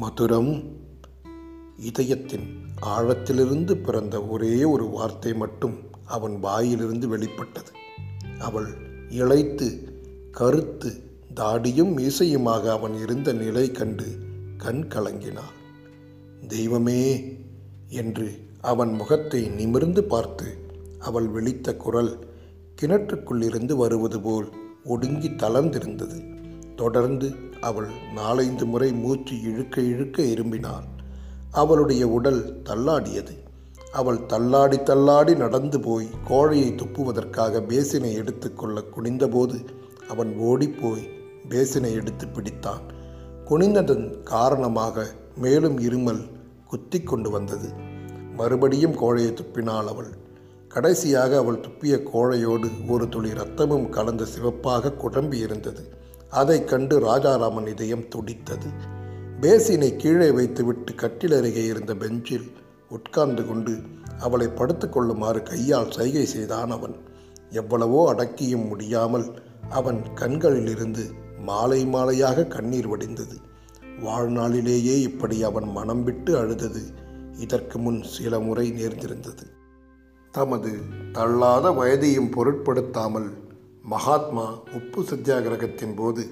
மதுரம் 0.00 0.72
இதயத்தின் 1.76 2.66
ஆழத்திலிருந்து 2.86 3.74
பிறந்த 3.74 4.22
ஒரே 4.24 4.64
ஒரு 4.64 4.88
வார்த்தை 4.88 5.34
மட்டும் 5.34 5.76
அவன் 6.04 6.40
வாயிலிருந்து 6.40 7.08
வெளிப்பட்டது. 7.08 7.72
அவள் 8.38 8.68
இழைத்து 9.08 9.90
கருத்து 10.30 10.90
தாடியும் 11.34 11.92
மீசையுமாக 11.96 12.70
அவன் 12.70 12.94
இருந்த 12.98 13.32
நிலை 13.32 13.70
கண்டு 13.70 14.04
கண் 14.56 14.84
கலங்கினாள். 14.88 15.56
தெய்வமே 16.48 17.36
என்று 17.88 18.46
அவன் 18.60 18.92
முகத்தை 18.92 19.48
நிமிர்ந்து 19.48 20.04
பார்த்து 20.04 20.58
அவள் 20.98 21.28
வெளித்த 21.28 21.76
குரல் 21.76 22.26
கிணற்றுக்குள்ளிருந்து 22.82 23.72
வருவது 23.72 24.20
போல் 24.20 24.48
ஒடுங்கி 24.84 25.28
தளர்ந்திருந்தது. 25.28 26.36
தொடர்ந்து 26.76 27.34
அவள் 27.60 27.88
நாலைந்து 28.14 28.66
முறை 28.66 28.92
மூச்சு 28.92 29.40
இழுக்க 29.40 29.80
இழுக்க 29.80 30.22
இரும்பினாள் 30.22 30.96
அவளுடைய 31.50 32.08
உடல் 32.08 32.62
தள்ளாடியது. 32.62 33.38
அவள் 33.92 34.26
தள்ளாடி 34.26 34.82
தள்ளாடி 34.82 35.34
நடந்து 35.34 35.80
போய் 35.80 36.08
கோழையை 36.28 36.74
துப்புவதற்காக 36.74 37.60
பேசினை 37.60 38.12
எடுத்துக்கொள்ள 38.12 38.82
குனிந்தபோது 38.96 39.64
அவன் 40.08 40.36
ஓடிப்போய் 40.36 41.08
பேசினை 41.48 41.92
எடுத்து 41.92 42.26
பிடித்தான். 42.26 42.80
குனிந்ததன் 43.44 44.22
காரணமாக 44.22 45.06
மேலும் 45.36 45.78
இருமல் 45.78 46.30
குத்தி 46.68 47.02
கொண்டு 47.02 47.30
வந்தது. 47.30 47.68
மறுபடியும் 48.36 48.94
கோழையை 48.94 49.32
துப்பினாள் 49.32 49.86
அவள். 49.86 50.16
கடைசியாக 50.68 51.36
அவள் 51.36 51.60
துப்பிய 51.60 52.02
கோழையோடு 52.14 52.70
ஒரு 52.88 53.08
துளி 53.08 53.30
ரத்தமும் 53.30 53.88
கலந்த 53.88 54.24
சிவப்பாக 54.24 54.88
குழம்பி 54.88 55.34
இருந்தது 55.34 55.96
அதைக் 56.30 56.68
கண்டு 56.68 56.98
ராஜாராமன் 56.98 57.66
இதயம் 57.66 58.08
துடித்தது. 58.08 58.96
பேசினை 59.42 59.96
கீழே 59.96 60.30
வைத்துவிட்டு 60.30 60.94
கட்டில் 60.94 61.32
அருகே 61.32 61.64
இருந்த 61.64 61.94
பெஞ்சில் 61.94 62.46
உட்கார்ந்து 62.88 63.46
கொண்டு 63.46 63.74
அவளை 64.18 64.46
படுத்துக்கொள்ளுமாறு 64.46 65.42
கையால் 65.42 65.92
சைகை 65.92 66.24
செய்தான் 66.26 66.70
அவன். 66.70 66.96
எவ்வளவோ 67.50 68.00
அடக்கியும் 68.14 68.66
முடியாமல் 68.66 69.26
அவன் 69.70 70.00
கண்களிலிருந்து 70.14 71.04
மாலை 71.38 71.86
மாலையாக 71.86 72.46
கண்ணீர் 72.46 72.88
வடிந்தது. 72.88 73.36
வாழ்நாளிலேயே 74.02 74.96
இப்படி 75.00 75.42
அவன் 75.42 75.68
மனம் 75.72 76.04
விட்டு 76.04 76.34
அழுதது 76.38 76.82
இதற்கு 77.38 77.78
முன் 77.78 78.02
சில 78.02 78.40
முறை 78.40 78.66
நேர்ந்திருந்தது. 78.72 79.46
தமது 80.34 80.72
தள்ளாத 81.12 81.70
வயதையும் 81.70 82.30
பொருட்படுத்தாமல் 82.30 83.30
மகாத்மா 83.84 84.48
உப்பு 84.74 85.02
சத்தியாகிரகத்தின் 85.02 85.96
போது 85.96 86.24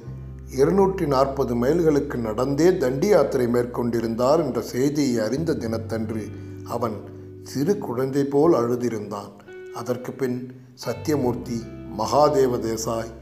இருநூற்றி 0.54 1.06
நாற்பது 1.06 1.54
மைல்களுக்கு 1.54 2.14
நடந்தே 2.14 2.68
தண்டி 2.70 3.06
யாத்திரை 3.06 3.46
மேற்கொண்டிருந்தார் 3.46 4.44
என்ற 4.44 4.62
செய்தியை 4.62 5.24
அறிந்த 5.24 5.54
தினத்தன்று 5.54 6.24
அவன் 6.64 6.96
சிறு 7.42 7.78
குழந்தை 7.78 8.24
போல் 8.24 8.54
அழுதிருந்தான். 8.54 9.32
அதற்கு 9.74 10.12
பின் 10.12 10.52
சத்யமூர்த்தி 10.86 11.58
மகாதேவ 11.98 12.58
தேசாய் 12.58 13.12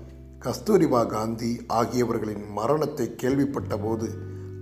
கஸ்தூரிபா 0.40 1.06
காந்தி 1.06 1.60
ஆகியவர்களின் 1.66 2.44
மரணத்தை 2.52 3.14
கேள்விப்பட்டபோது 3.22 4.08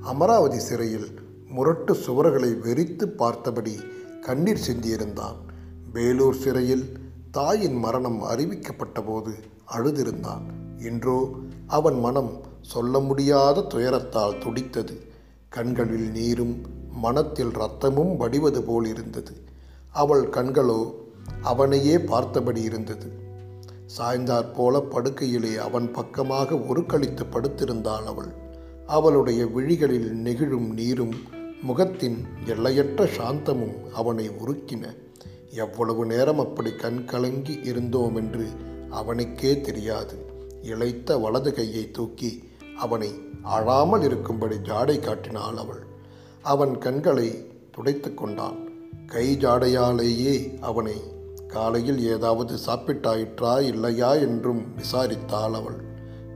அமராவதி 0.00 0.58
சிறையில் 0.58 1.08
முரட்டு 1.48 1.94
சுவர்களை 1.94 2.58
வெறித்து 2.58 3.06
பார்த்தபடி 3.08 3.74
கண்ணீர் 4.20 4.64
சிந்தியிருந்தான். 4.66 5.36
வேலூர் 5.92 6.34
சிறையில் 6.34 6.86
தாயின் 7.30 7.76
மரணம் 7.76 8.22
அறிவிக்கப்பட்டபோது 8.22 9.32
அழுதிருந்தான். 9.76 10.44
இன்றோ 10.78 11.30
அவன் 11.66 12.00
மனம் 12.00 12.32
சொல்ல 12.62 12.98
முடியாத 12.98 13.60
துயரத்தால் 13.60 14.38
துடித்தது. 14.38 15.00
கண்களில் 15.48 16.10
நீரும் 16.10 16.60
மனத்தில் 16.90 17.48
ரத்தமும் 17.48 18.16
வடிவது 18.16 18.62
போல் 18.62 18.86
இருந்தது. 18.86 19.32
அவள் 19.90 20.28
கண்களோ 20.28 20.92
அவனையே 21.42 21.98
பார்த்தபடி 21.98 22.62
இருந்தது. 22.62 23.12
சாய்ந்தாற் 23.98 24.54
போல 24.54 24.78
படுக்கையிலே 24.78 25.56
அவன் 25.56 25.90
பக்கமாக 25.90 26.54
உருக்களித்து 26.54 27.24
படுத்திருந்தாள் 27.30 28.04
அவள். 28.04 28.32
அவளுடைய 28.86 29.46
விழிகளில் 29.46 30.12
நெகிழும் 30.24 30.72
நீரும் 30.72 31.14
முகத்தின் 31.62 32.26
எல்லையற்ற 32.46 33.04
சாந்தமும் 33.04 33.90
அவனை 33.90 34.28
உருக்கின. 34.28 34.96
எவ்வளவு 35.50 36.06
நேரம் 36.06 36.38
அப்படி 36.38 36.72
கண் 36.72 37.04
கலங்கி 37.04 37.60
இருந்தோம் 37.62 38.16
என்று 38.16 38.48
அவனுக்கே 38.90 39.60
தெரியாது. 39.60 40.30
இளைத்த 40.62 41.18
வலது 41.18 41.54
கையை 41.54 41.90
தூக்கி 41.90 42.50
அவனை 42.78 43.20
அழாமல் 43.42 44.02
இருக்கும்படி 44.02 44.56
ஜாடை 44.56 44.98
காட்டினாள் 44.98 45.56
அவள். 45.56 45.86
அவன் 46.42 46.78
கண்களை 46.78 47.50
துடைத்து 47.70 48.14
கொண்டான். 48.14 48.70
கை 49.06 49.36
ஜாடையாலேயே 49.36 50.58
அவனை 50.60 51.00
காலையில் 51.48 52.00
ஏதாவது 52.00 52.58
சாப்பிட்டாயிற்றா 52.66 53.60
இல்லையா 53.60 54.14
என்றும் 54.14 54.64
விசாரித்தாள் 54.76 55.52
அவள். 55.52 55.80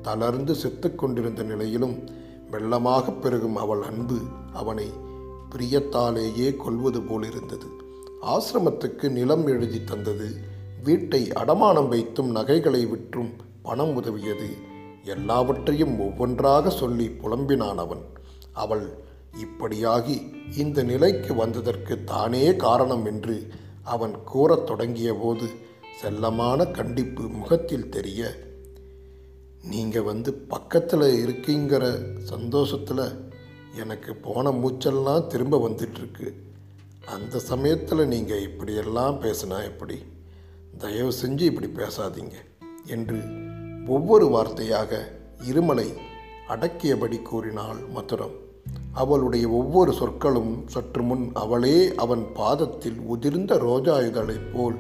தளர்ந்து 0.03 0.55
செத்து 0.55 0.95
கொண்டிருந்த 0.95 1.43
நிலையிலும் 1.43 2.09
வெள்ளமாக 2.51 3.21
பெருகும் 3.21 3.57
அவள் 3.57 3.83
அன்பு 3.83 4.19
அவனை 4.53 4.91
பிரியத்தாலேயே 5.51 6.57
கொல்வது 6.57 7.03
போலிருந்தது. 7.03 7.67
ஆசிரமத்துக்கு 8.23 9.11
நிலம் 9.11 9.47
எழுதி 9.47 9.85
தந்தது. 9.85 10.31
வீட்டை 10.85 11.29
அடமானம் 11.29 11.89
வைத்தும் 11.89 12.31
நகைகளை 12.31 12.87
விற்றும் 12.87 13.33
பணம் 13.63 13.95
உதவியது. 13.95 14.75
எல்லாவற்றையும் 15.07 16.01
ஒவ்வொன்றாக 16.01 16.71
சொல்லி 16.71 17.07
புலம்பினான் 17.09 17.75
அவன். 17.75 18.03
அவள் 18.53 19.05
இப்படியாகி 19.37 20.35
இந்த 20.57 20.83
நிலைக்கு 20.83 21.35
வந்ததற்கு 21.35 22.05
தானே 22.05 22.57
காரணம் 22.57 23.05
என்று 23.05 23.47
அவன் 23.83 24.25
கூறத் 24.25 24.67
தொடங்கிய 24.67 25.15
போது 25.15 25.47
செல்லமான 26.03 26.71
கண்டிப்பு 26.71 27.23
முகத்தில் 27.23 27.89
தெரிய 27.89 28.37
நீங்கள் 29.63 30.03
வந்து 30.03 30.35
பக்கத்தில் 30.35 31.01
இருக்கீங்கிற 31.01 31.85
சந்தோஷத்தில் 32.19 33.31
எனக்கு 33.77 34.15
போன 34.15 34.51
மூச்செல்லாம் 34.51 35.27
திரும்ப 35.27 35.69
வந்துட்டுருக்கு 35.69 36.33
அந்த 37.07 37.39
சமயத்தில் 37.39 38.07
நீங்கள் 38.07 38.43
இப்படியெல்லாம் 38.43 39.23
பேசினா 39.23 39.65
எப்படி? 39.65 40.03
தயவு 40.79 41.13
செஞ்சு 41.23 41.41
இப்படி 41.41 41.67
பேசாதீங்க 41.67 42.35
என்று 42.87 43.45
ஒவ்வொரு 43.87 44.27
வார்த்தையாக 44.27 44.97
இருமலை 45.51 45.87
அடக்கியபடி 46.49 47.23
கூறினாள் 47.23 47.77
மதுரம். 47.95 48.35
அவளுடைய 48.93 49.49
ஒவ்வொரு 49.49 49.93
சொற்களும் 49.93 50.65
சற்று 50.67 51.03
முன் 51.03 51.31
அவளே 51.35 51.95
அவன் 51.95 52.27
பாதத்தில் 52.35 53.01
உதிர்ந்த 53.01 53.59
ரோஜா 53.59 54.01
இதழைப் 54.01 54.53
போல் 54.55 54.75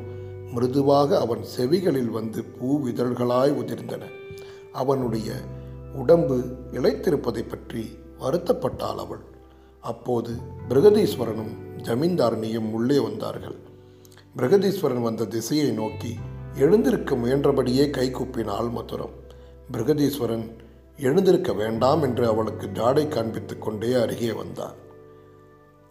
மிருதுவாக 0.54 1.18
அவன் 1.20 1.40
செவிகளில் 1.56 2.10
வந்து 2.10 2.44
பூவிதழ்களாய் 2.60 3.52
உதிர்ந்தன. 3.52 4.02
அவனுடைய 4.72 5.32
உடம்பு 5.94 6.56
இழைத்திருப்பதை 6.72 7.48
பற்றி 7.48 7.98
வருத்தப்பட்டாள் 8.20 8.96
அவள். 8.96 9.24
அப்போது 9.80 10.36
பிரகதீஸ்வரனும் 10.68 11.54
ஜமீன்தாரணியும் 11.82 12.70
உள்ளே 12.70 12.98
வந்தார்கள். 12.98 13.56
பிரகதீஸ்வரன் 14.36 15.00
வந்த 15.00 15.24
திசையை 15.24 15.70
நோக்கி 15.70 16.16
எழுந்திருக்க 16.58 17.14
முயன்றபடியே 17.14 17.84
கைகூப்பினாள் 17.86 18.70
மதுரம். 18.70 19.14
பிரகதீஸ்வரன் 19.72 20.50
எழுந்திருக்க 20.96 21.52
வேண்டாம் 21.52 22.02
என்று 22.02 22.26
அவளுக்கு 22.26 22.66
ஜாடை 22.66 23.08
காண்பித்து 23.08 23.58
கொண்டே 23.58 23.92
அருகே 23.92 24.32
வந்தான். 24.32 24.72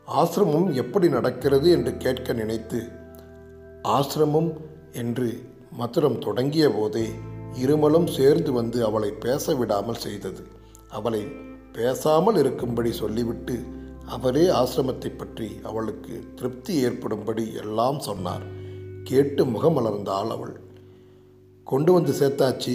ஆசிரமம் 0.08 0.74
எப்படி 0.74 1.10
நடக்கிறது? 1.10 1.70
என்று 1.70 1.98
கேட்க 1.98 2.34
நினைத்து 2.34 2.88
ஆசிரமம் 3.84 4.54
என்று 4.92 5.42
மதுரம் 5.80 6.20
தொடங்கிய 6.20 6.70
போதே 6.70 7.10
இருமலும் 7.64 8.08
சேர்ந்து 8.08 8.52
வந்து 8.52 8.86
அவளை 8.86 9.12
பேச 9.12 9.56
விடாமல் 9.56 10.04
செய்தது. 10.08 10.44
அவளை 10.90 11.24
பேசாமல் 11.72 12.36
இருக்கும்படி 12.36 12.92
சொல்லிவிட்டு 12.92 13.64
அவரே 14.06 14.46
ஆசிரமத்தை 14.48 15.18
பற்றி 15.18 15.60
அவளுக்கு 15.64 16.24
திருப்தி 16.36 16.86
ஏற்படும்படி 16.86 17.54
எல்லாம் 17.54 18.00
சொன்னார். 18.00 18.55
கேட்டு 19.06 19.46
முகமலர்ந்தாள் 19.46 20.32
அவள். 20.36 20.56
கொண்டு 21.68 21.92
வந்து 21.94 22.12
சேர்த்தாச்சி. 22.12 22.74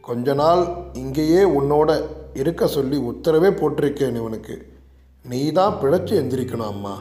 கொஞ்ச 0.00 0.34
நாள் 0.34 0.62
இங்கேயே 0.92 1.42
உன்னோட 1.42 1.90
இருக்க 2.34 2.66
சொல்லி 2.66 2.96
உத்தரவே 2.96 3.50
போட்டிருக்கேன் 3.50 4.16
இவனுக்கு. 4.16 4.56
நீ 5.24 5.52
தான் 5.52 5.78
பிழைச்சி 5.82 6.14
எந்திரிக்கணும் 6.22 6.72
அம்மா. 6.72 6.94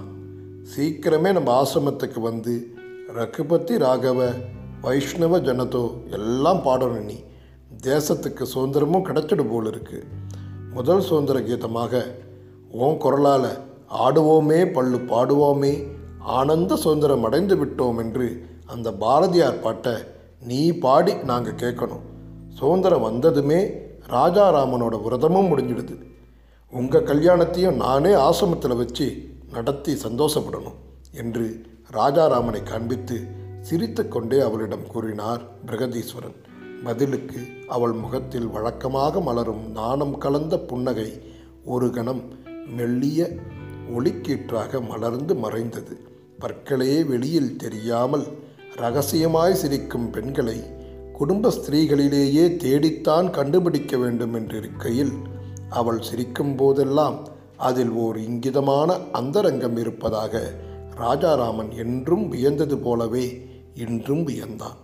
சீக்கிரமே 0.71 1.31
நம்ம 1.33 1.49
ஆசிரமத்துக்கு 1.61 2.19
வந்து 2.19 2.53
ரகுபதி 3.13 3.77
ராகவ 3.77 4.29
வைஷ்ணவ 4.81 5.39
ஜனதோ 5.39 5.83
எல்லாம் 6.09 6.61
பாடணும் 6.65 7.05
நீ 7.05 7.17
தேசத்துக்கு 7.83 8.43
சுதந்திரமும் 8.53 9.05
கிடச்சிடு 9.05 9.43
போல் 9.49 9.67
இருக்கு 9.67 10.03
முதல் 10.73 11.01
சுதந்திர 11.01 11.39
கீதமாக 11.39 12.01
ஓன் 12.71 12.97
குரலால் 12.97 13.51
ஆடுவோமே 14.05 14.59
பள்ளு 14.71 14.97
பாடுவோமே 15.11 15.73
ஆனந்த 16.37 16.75
சுதந்திரம் 16.75 17.23
அடைந்து 17.23 17.55
விட்டோம் 17.55 17.99
என்று 17.99 18.27
அந்த 18.65 18.93
பாரதியார் 18.93 19.61
பாட்டை 19.61 19.93
நீ 20.39 20.71
பாடி 20.71 21.13
நாங்கள் 21.13 21.61
கேட்கணும். 21.63 22.05
சுதந்திரம் 22.53 23.01
வந்ததுமே 23.01 23.59
ராஜாராமனோட 24.09 24.95
விரதமும் 25.05 25.49
முடிஞ்சிடுது. 25.51 25.95
உங்கள் 26.73 27.03
கல்யாணத்தையும் 27.03 27.75
நானே 27.75 28.11
ஆசிரமத்தில் 28.13 28.77
வச்சு 28.77 29.07
நடத்தி 29.51 29.93
சந்தோஷப்படணும் 29.93 30.79
என்று 31.11 31.45
ராஜாராமனை 31.91 32.63
காண்பித்து 32.63 33.17
சிரித்து 33.61 34.07
கொண்டே 34.07 34.39
அவளிடம் 34.39 34.87
கூறினார் 34.87 35.41
பிரகதீஸ்வரன். 35.67 36.37
பதிலுக்கு 36.83 37.41
அவள் 37.67 37.91
முகத்தில் 37.91 38.47
வழக்கமாக 38.47 39.21
மலரும் 39.21 39.71
நாணம் 39.71 40.17
கலந்த 40.17 40.55
புன்னகை 40.59 41.09
ஒரு 41.65 41.89
கணம் 41.89 42.23
மெல்லிய 42.77 43.29
ஒளிக்கீற்றாக 43.97 44.81
மலர்ந்து 44.87 45.35
மறைந்தது. 45.35 45.95
பற்களே 46.39 47.03
வெளியில் 47.03 47.55
தெரியாமல் 47.55 48.25
ரகசியமாய் 48.77 49.53
சிரிக்கும் 49.53 50.09
பெண்களை 50.09 50.63
குடும்ப 51.13 51.49
ஸ்திரீகளிலேயே 51.49 52.57
தேடித்தான் 52.57 53.29
கண்டுபிடிக்க 53.29 53.97
வேண்டும் 53.97 54.35
என்றிருக்கையில் 54.35 55.13
அவள் 55.69 56.01
சிரிக்கும் 56.01 56.55
போதெல்லாம் 56.55 57.27
அதில் 57.57 57.89
ஓர் 57.89 58.17
இங்கிதமான 58.17 58.97
அந்தரங்கம் 59.11 59.77
இருப்பதாக 59.77 60.41
ராஜாராமன் 60.97 61.77
என்றும் 61.77 62.31
வியந்தது 62.31 62.77
போலவே 62.77 63.41
இன்றும் 63.73 64.27
வியந்தான். 64.27 64.81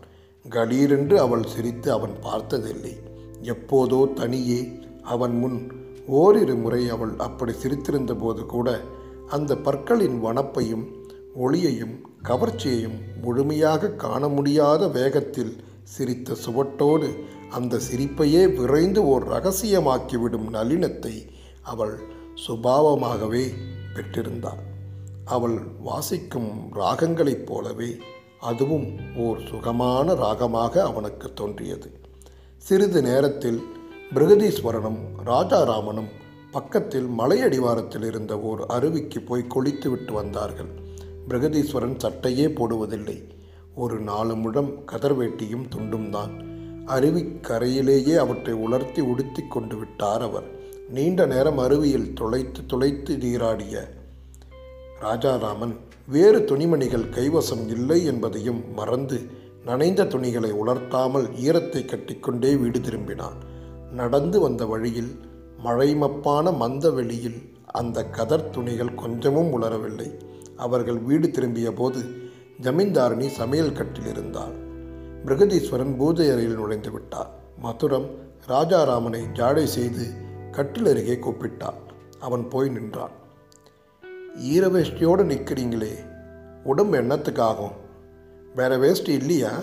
கலீரென்று 0.50 1.16
அவள் 1.16 1.44
சிரித்து 1.44 1.92
அவன் 1.92 2.16
பார்த்ததில்லை. 2.22 2.94
எப்போதோ 3.42 4.14
தனியே 4.14 4.72
அவன் 5.02 5.38
முன் 5.38 5.72
ஓரிரு 6.08 6.56
முறை 6.56 6.90
அவள் 6.90 7.14
அப்படி 7.18 7.52
சிரித்திருந்த 7.52 8.16
போது 8.16 8.46
கூட 8.46 8.80
அந்த 9.28 9.56
பற்களின் 9.56 10.24
வனப்பையும் 10.26 10.86
ஒளியையும் 11.36 11.96
கவர்ச்சியையும் 12.24 13.00
முழுமையாக 13.22 13.90
காண 13.90 14.28
முடியாத 14.28 14.88
வேகத்தில் 14.88 15.64
சிரித்த 15.84 16.36
சுவட்டோடு 16.46 17.08
அந்த 17.50 17.80
சிரிப்பையே 17.92 18.56
விரைந்து 18.56 19.06
ஓர் 19.06 19.28
ரகசியமாக்கிவிடும் 19.28 20.48
நளினத்தை 20.54 21.28
அவள் 21.62 22.00
சுபாவமாகவே 22.48 23.46
பெற்றிருந்தாள். 23.94 24.62
அவள் 25.26 25.58
வாசிக்கும் 25.80 26.52
ராகங்களைப் 26.76 27.46
போலவே 27.46 27.96
அதுவும் 28.40 28.88
ஓர் 29.18 29.42
சுகமான 29.50 30.14
ராகமாக 30.14 30.82
அவனுக்கு 30.82 31.34
தோன்றியது. 31.34 31.90
சிறிது 32.58 33.02
நேரத்தில் 33.02 33.60
பிருகதீஸ்வரனும் 34.14 35.02
ராஜாராமனும் 35.26 36.12
பக்கத்தில் 36.52 37.10
மலையடிவாரத்தில் 37.20 38.06
இருந்த 38.06 38.40
ஓர் 38.40 38.62
அருவிக்கு 38.66 39.20
போய் 39.20 39.48
குளித்துவிட்டு 39.48 40.14
வந்தார்கள். 40.14 40.72
பிரகதீஸ்வரன் 41.32 41.98
சட்டையே 42.04 42.48
போடுவதில்லை. 42.48 43.24
ஒரு 43.76 44.00
நாலு 44.00 44.36
முழம் 44.36 44.86
கதர் 44.86 45.20
வேட்டியும் 45.20 45.68
துண்டும் 45.76 46.10
தான். 46.10 46.34
அருவிக்கரையிலேயே 46.86 48.16
அவற்றை 48.16 48.54
உலர்த்தி 48.54 49.02
உடுத்தி 49.02 49.42
கொண்டு 49.50 49.78
விட்டார் 49.78 50.22
அவர். 50.22 50.48
நீண்ட 50.90 51.26
நேரம் 51.26 51.58
அருவியில் 51.58 52.14
துளைத்து 52.14 52.62
துளைத்து 52.68 53.18
நீராடிய 53.18 53.76
ராஜாராமன் 55.00 55.76
வேறு 56.08 56.40
துணிமணிகள் 56.44 57.06
கைவசம் 57.10 57.68
இல்லை 57.68 58.06
என்பதையும் 58.06 58.74
மறந்து 58.74 59.20
நனைந்த 59.66 60.06
துணிகளை 60.06 60.52
உலர்த்தாமல் 60.52 61.28
ஈரத்தை 61.46 61.86
கட்டிக்கொண்டே 61.86 62.60
வீடு 62.60 62.80
திரும்பினான். 62.80 63.38
நடந்து 63.92 64.40
வந்த 64.40 64.66
வழியில் 64.66 65.20
மழைமப்பான 65.64 66.58
மந்த 66.58 66.92
வெளியில் 66.92 67.40
அந்த 67.66 68.06
கதர் 68.06 68.50
துணிகள் 68.50 68.96
கொஞ்சமும் 68.96 69.62
உலரவில்லை. 69.62 70.10
அவர்கள் 70.66 71.00
வீடு 71.00 71.28
திரும்பிய 71.30 71.70
போது 71.74 72.02
ஜமீன்தாரணி 72.62 73.28
சமையல் 73.40 73.78
கட்டில் 73.78 74.10
இருந்தாள். 74.14 74.56
பிரகதீஸ்வரன் 75.26 75.96
பூஜை 75.98 76.28
அறையில் 76.32 76.60
நுழைந்து 76.60 76.92
விட்டார் 76.92 77.32
மதுரம் 77.64 78.08
ராஜாராமனை 78.48 79.22
ஜாடை 79.40 79.64
செய்து 79.78 80.06
கட்டில் 80.52 80.86
அருகே 80.86 81.16
கூப்பிட்டான் 81.16 81.80
அவன் 82.20 82.44
போய் 82.48 82.70
நின்றான். 82.70 83.16
ஈர 84.38 84.68
வேஷ்டியோடு 84.68 85.24
நிற்கிறீங்களே 85.32 85.94
உடம்பு 86.64 86.98
எண்ணத்துக்காகும் 87.02 87.78
வேற 88.56 88.72
வேஷ்டி 88.78 89.14
இல்லையா? 89.14 89.54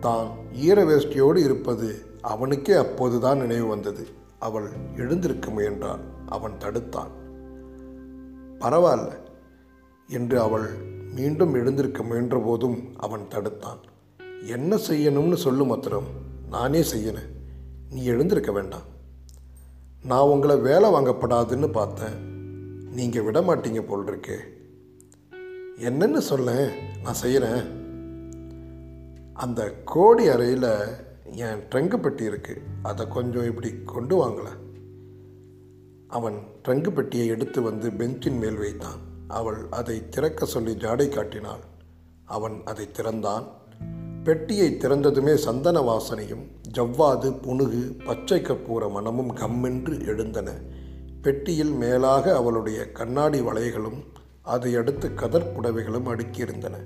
தான் 0.00 0.28
ஈர 0.66 0.78
வேஷ்டியோடு 0.84 1.36
இருப்பது 1.36 1.88
அவனுக்கே 2.32 2.74
அப்போதுதான் 2.74 3.38
நினைவு 3.38 3.66
வந்தது. 3.66 4.04
அவள் 4.38 4.68
எழுந்திருக்க 4.96 5.50
முயன்றான் 5.50 6.04
அவன் 6.28 6.60
தடுத்தான். 6.60 7.12
பரவாயில்ல 8.60 9.12
என்று 10.10 10.40
அவள் 10.40 10.68
மீண்டும் 11.14 11.54
எழுந்திருக்க 11.54 12.02
முயன்ற 12.02 12.38
போதும் 12.38 12.78
அவன் 12.96 13.26
தடுத்தான். 13.30 13.80
என்ன 14.46 14.76
செய்யணும்னு 14.76 15.34
சொல்லு 15.34 15.64
மாத்திரம் 15.64 16.08
நானே 16.48 16.80
செய்யணும். 16.80 17.30
நீ 17.90 18.04
எழுந்திருக்க 18.04 18.52
வேண்டாம். 18.52 18.86
நான் 20.02 20.28
உங்களை 20.28 20.56
வேலை 20.56 20.90
வாங்கப்படாதுன்னு 20.90 21.72
பார்த்தேன். 21.72 22.16
நீங்கள் 22.92 23.22
விட 23.22 23.40
மாட்டீங்க 23.40 23.80
போல் 23.80 24.06
இருக்கு 24.06 24.38
என்னென்னு 25.80 26.18
சொல்ல 26.18 26.72
நான் 27.02 27.20
செய்கிறேன் 27.22 27.62
அந்த 29.34 29.74
கோடி 29.84 30.28
அறையில் 30.28 30.72
என் 31.24 31.62
ட்ரங்கு 31.70 31.98
பெட்டி 31.98 32.24
இருக்குது 32.28 32.64
அதை 32.82 33.08
கொஞ்சம் 33.08 33.44
இப்படி 33.44 33.70
கொண்டு 33.84 34.14
வாங்கல 34.22 34.48
அவன் 36.06 36.38
ட்ரங்கு 36.64 36.90
பெட்டியை 36.90 37.26
எடுத்து 37.26 37.62
வந்து 37.62 37.90
பெஞ்சின் 37.92 38.38
மேல் 38.38 38.56
வைத்தான். 38.56 39.00
அவள் 39.30 39.66
அதை 39.70 40.08
திறக்க 40.08 40.44
சொல்லி 40.44 40.72
ஜாடை 40.74 41.08
காட்டினாள். 41.08 41.64
அவன் 42.24 42.60
அதை 42.64 42.90
திறந்தான். 42.92 43.44
பெட்டியை 44.24 44.70
திறந்ததுமே 44.70 45.34
சந்தன 45.34 45.80
வாசனையும் 45.80 46.44
ஜவ்வாது 46.78 47.28
புனுகு 47.42 48.04
பச்சை 48.04 48.40
கற்பூர 48.40 48.90
மனமும் 48.90 49.36
கம்மென்று 49.36 50.06
எழுந்தன. 50.06 50.50
பெட்டியில் 51.22 51.72
மேலாக 51.72 52.36
அவளுடைய 52.36 52.92
கண்ணாடி 52.92 53.40
வளையங்களும் 53.40 54.04
அதை 54.42 54.74
அடுத்து 54.74 55.14
கதர் 55.14 55.52
புடவைகளும் 55.52 56.06
அடுக்கியிருந்தன. 56.06 56.76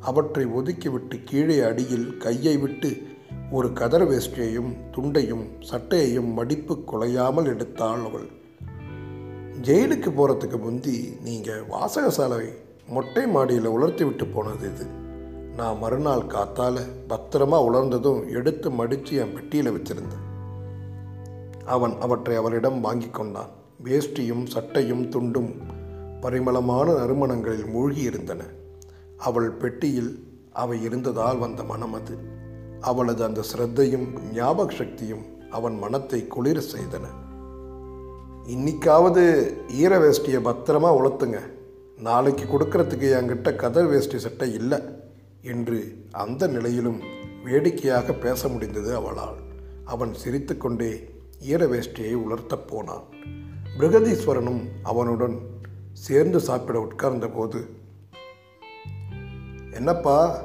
அவற்றை 0.00 0.46
ஒதுக்கிவிட்டு 0.46 1.24
கீழே 1.24 1.58
அடியில் 1.60 2.16
கையை 2.16 2.56
விட்டு 2.56 3.02
ஒரு 3.50 3.72
கதர் 3.72 4.08
வேஷ்டியையும் 4.08 4.76
துண்டையும் 4.92 5.44
சட்டையையும் 5.70 6.32
மடிப்பு 6.32 6.74
குலையாமல் 6.74 7.50
எடுத்தாள் 7.52 8.06
அவள். 8.06 8.28
ஜெயிலுக்கு 9.62 10.10
போகிறதுக்கு 10.10 10.58
முந்தி 10.58 11.18
நீங்கள் 11.24 11.64
வாசகசாலை 11.66 12.48
மொட்டை 12.88 13.26
மாடியில் 13.26 13.66
உலர்த்தி 13.66 14.04
விட்டு 14.04 14.26
போனது 14.26 14.74
இது. 14.74 14.86
நான் 15.56 15.78
மறுநாள் 15.78 16.26
காத்தால் 16.26 16.78
பத்திரமா 17.08 17.58
உலர்ந்ததும் 17.68 18.32
எடுத்து 18.32 18.70
மடித்து 18.70 19.16
என் 19.16 19.34
பெட்டியில் 19.34 19.70
வச்சிருந்தேன். 19.70 20.24
அவன் 21.64 22.00
அவற்றை 22.00 22.36
அவளிடம் 22.36 22.80
வாங்கி 22.80 23.08
கொண்டான். 23.08 23.48
வேஷ்டியும் 23.84 24.46
சட்டையும் 24.46 25.10
துண்டும் 25.10 25.52
பரிமளமான 26.20 26.92
நறுமணங்களில் 26.92 27.66
மூழ்கி 27.66 28.00
இருந்தன. 28.00 28.42
அவள் 29.16 29.50
பெட்டியில் 29.50 30.28
அவை 30.52 30.82
இருந்ததால் 30.82 31.38
வந்த 31.38 31.62
மனம் 31.62 31.92
அது. 31.92 32.18
அவளது 32.80 33.24
அந்த 33.24 33.40
சிரத்தையும் 33.40 34.32
ஞாபக 34.32 34.74
சக்தியும் 34.74 35.24
அவன் 35.50 35.78
மனத்தை 35.78 36.26
குளிர 36.26 36.60
செய்தன. 36.60 37.04
இன்னைக்காவது 38.46 39.52
ஈர 39.70 39.98
வேஷ்டியை 39.98 40.40
பத்திரமா 40.44 40.88
உலர்த்துங்க 40.98 41.38
நாளைக்கு 41.98 42.44
கொடுக்கறதுக்கு 42.44 43.06
என்கிட்ட 43.18 43.56
கதர் 43.56 43.86
வேஷ்டி 43.86 44.18
சட்டை 44.18 44.52
இல்லை 44.54 44.78
என்று 45.42 46.04
அந்த 46.10 46.46
நிலையிலும் 46.46 47.00
வேடிக்கையாக 47.44 48.12
பேச 48.12 48.48
முடிந்தது 48.48 48.94
அவளால். 48.94 49.36
அவன் 49.84 50.14
சிரித்துக்கொண்டே 50.14 51.08
ஈர 51.40 51.66
வேஷ்டியை 51.66 52.12
உலர்த்தப் 52.12 52.68
போனான். 52.68 53.02
பிரகதீஸ்வரனும் 53.78 54.62
அவனுடன் 54.82 55.38
சேர்ந்து 55.92 56.40
சாப்பிட 56.40 56.88
உட்கார்ந்தபோது 56.88 57.66
என்னப்பா 59.72 60.44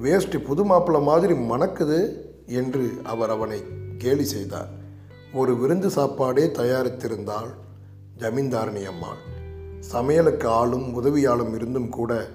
வேஷ்டி 0.00 0.38
புது 0.38 0.64
மாப்பிள்ளை 0.64 1.02
மாதிரி 1.02 1.34
மணக்குது? 1.34 2.16
என்று 2.46 3.00
அவர் 3.02 3.30
அவனை 3.30 3.62
கேலி 3.98 4.24
செய்தார். 4.24 4.82
ஒரு 5.34 5.56
விருந்து 5.56 5.90
சாப்பாடே 5.90 6.44
தயாரித்திருந்தாள் 6.46 7.48
ஜமீன்தாரணி 8.18 8.82
அம்மாள். 8.84 9.22
சமையலுக்கு 9.80 10.48
ஆளும் 10.48 10.86
உதவியாளும் 10.94 11.54
இருந்தும் 11.54 11.88
கூட 11.88 12.28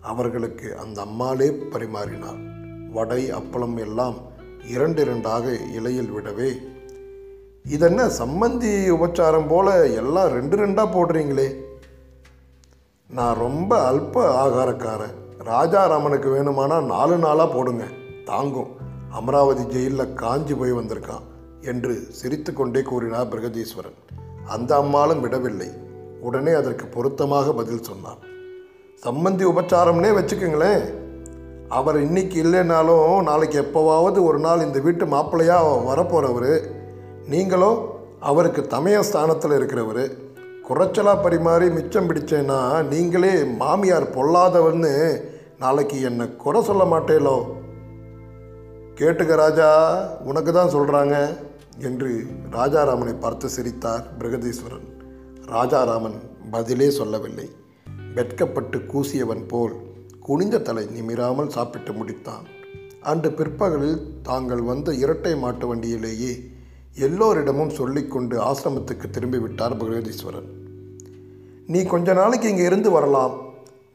அவர்களுக்கு 0.00 0.76
அந்த 0.76 1.00
அம்மாளே 1.00 1.48
பரிமாறினார் 1.48 2.40
வடை 2.92 3.32
அப்பளம் 3.32 3.78
எல்லாம் 3.78 4.14
இரண்டு 4.68 5.02
இரண்டாக 5.02 5.56
இலையில் 5.56 6.12
விடவே 6.12 6.50
இதென்ன 7.64 8.06
சம்மந்தி 8.06 8.72
உபச்சாரம் 8.90 9.48
போல 9.48 9.86
எல்லாம் 9.86 10.28
ரெண்டு 10.28 10.56
ரெண்டாக 10.56 10.88
போடுறீங்களே? 10.96 11.48
நான் 13.08 13.36
ரொம்ப 13.36 13.92
அல்ப 13.92 14.16
ஆகாரக்காரன். 14.44 15.14
ராஜாராமனுக்கு 15.44 16.30
வேணுமானா 16.36 16.84
நாலு 16.84 17.18
நாளாக 17.18 17.54
போடுங்க. 17.54 17.84
தாங்கும். 18.24 18.72
அமராவதி 19.10 19.64
ஜெயிலில் 19.64 20.14
காஞ்சி 20.14 20.54
போய் 20.54 20.72
வந்திருக்கான். 20.72 21.32
என்று 21.64 21.94
சிரித்துக்கொண்டே 22.18 22.82
கூறினார் 22.82 23.30
பிரகதீஸ்வரன். 23.32 23.98
அந்த 24.46 24.70
அம்மாளும் 24.76 25.20
விடவில்லை. 25.20 25.68
உடனே 26.20 26.52
அதற்கு 26.52 26.86
பொருத்தமாக 26.86 27.52
பதில் 27.52 27.86
சொன்னார் 27.88 28.20
சம்மந்தி 29.02 29.44
உபச்சாரம்னே 29.52 30.10
வச்சுக்கோங்களேன். 30.18 30.84
அவர் 31.68 31.98
இன்னைக்கு 32.00 32.36
இல்லைனாலும் 32.44 33.22
நாளைக்கு 33.22 33.56
எப்போவாவது 33.60 34.18
ஒரு 34.22 34.38
நாள் 34.38 34.64
இந்த 34.66 34.78
வீட்டு 34.78 35.04
மாப்பிள்ளையாக 35.06 35.78
வரப்போகிறவர் 35.90 36.52
நீங்களோ 37.28 37.70
அவருக்கு 38.20 38.62
தமைய 38.76 38.98
ஸ்தானத்தில் 39.00 39.56
இருக்கிறவர். 39.58 40.04
குறைச்சலாக 40.68 41.22
பரிமாறி 41.22 41.66
மிச்சம் 41.70 42.08
பிடிச்சேன்னா 42.10 42.58
நீங்களே 42.92 43.32
மாமியார் 43.44 44.06
பொல்லாதவன்னு 44.16 44.92
நாளைக்கு 45.58 45.98
என்னை 46.02 46.26
குறை 46.36 46.62
சொல்ல 46.62 46.84
மாட்டேலோ? 46.84 47.36
கேட்டுக்க 48.98 49.34
ராஜா 49.34 49.68
உனக்கு 50.24 50.52
தான் 50.52 50.72
சொல்கிறாங்க 50.74 51.16
என்று 51.78 52.26
ராஜாராமனை 52.50 53.20
பார்த்து 53.20 53.48
சிரித்தார் 53.48 54.08
பிரகதீஸ்வரன். 54.18 54.86
ராஜாராமன் 55.46 56.18
பதிலே 56.50 56.90
சொல்லவில்லை. 56.90 57.50
வெட்கப்பட்டு 58.14 58.78
கூசியவன் 58.78 59.48
போல் 59.48 59.72
குனிந்த 60.20 60.58
தலை 60.58 60.86
நிமிராமல் 60.86 61.48
சாப்பிட்டு 61.48 61.92
முடித்தான். 61.92 62.44
அன்று 63.00 63.32
பிற்பகலில் 63.32 64.20
தாங்கள் 64.22 64.62
வந்த 64.62 64.94
இரட்டை 64.94 65.36
மாட்டு 65.36 65.74
வண்டியிலேயே 65.74 66.52
எல்லோரிடமும் 66.94 67.70
சொல்லிக்கொண்டு 67.70 68.40
ஆசிரமத்துக்கு 68.40 69.10
திரும்பி 69.10 69.38
விட்டார் 69.38 69.76
பிரகதீஸ்வரன். 69.76 70.48
நீ 71.66 71.82
கொஞ்ச 71.82 72.12
நாளைக்கு 72.12 72.48
இங்கே 72.48 72.62
இருந்து 72.62 72.90
வரலாம். 72.90 73.38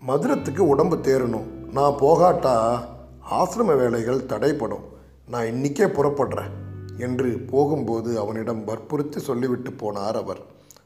மதுரத்துக்கு 0.07 0.57
உடம்பு 0.57 0.95
தேறணும். 0.95 1.47
நான் 1.73 1.97
போகாட்டா? 1.99 2.83
ஆசிரம 3.31 3.77
வேலைகள் 3.77 4.25
தடைப்படும் 4.25 4.85
நான் 5.27 5.45
இன்றைக்கே 5.45 5.85
புறப்படுறேன். 5.85 6.51
என்று 6.99 7.29
போகும்போது 7.51 8.19
அவனிடம் 8.19 8.63
வற்புறுத்தி 8.63 9.19
சொல்லிவிட்டு 9.19 9.71
போனார் 9.71 10.17
அவர். 10.17 10.41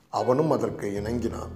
அவனும் 0.10 0.52
அதற்கு 0.52 1.02
இணங்கினான். 1.02 1.54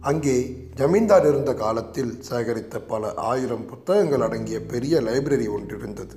அங்கே 0.00 0.66
ஜமீன்தார் 0.74 1.26
இருந்த 1.26 1.54
காலத்தில் 1.54 2.18
சேகரித்த 2.30 2.78
பல 2.86 3.14
ஆயிரம் 3.14 3.66
புத்தகங்கள் 3.66 4.20
அடங்கிய 4.20 4.60
பெரிய 4.62 5.00
லைப்ரரி 5.00 5.48
ஒன்றிருந்தது. 5.48 6.16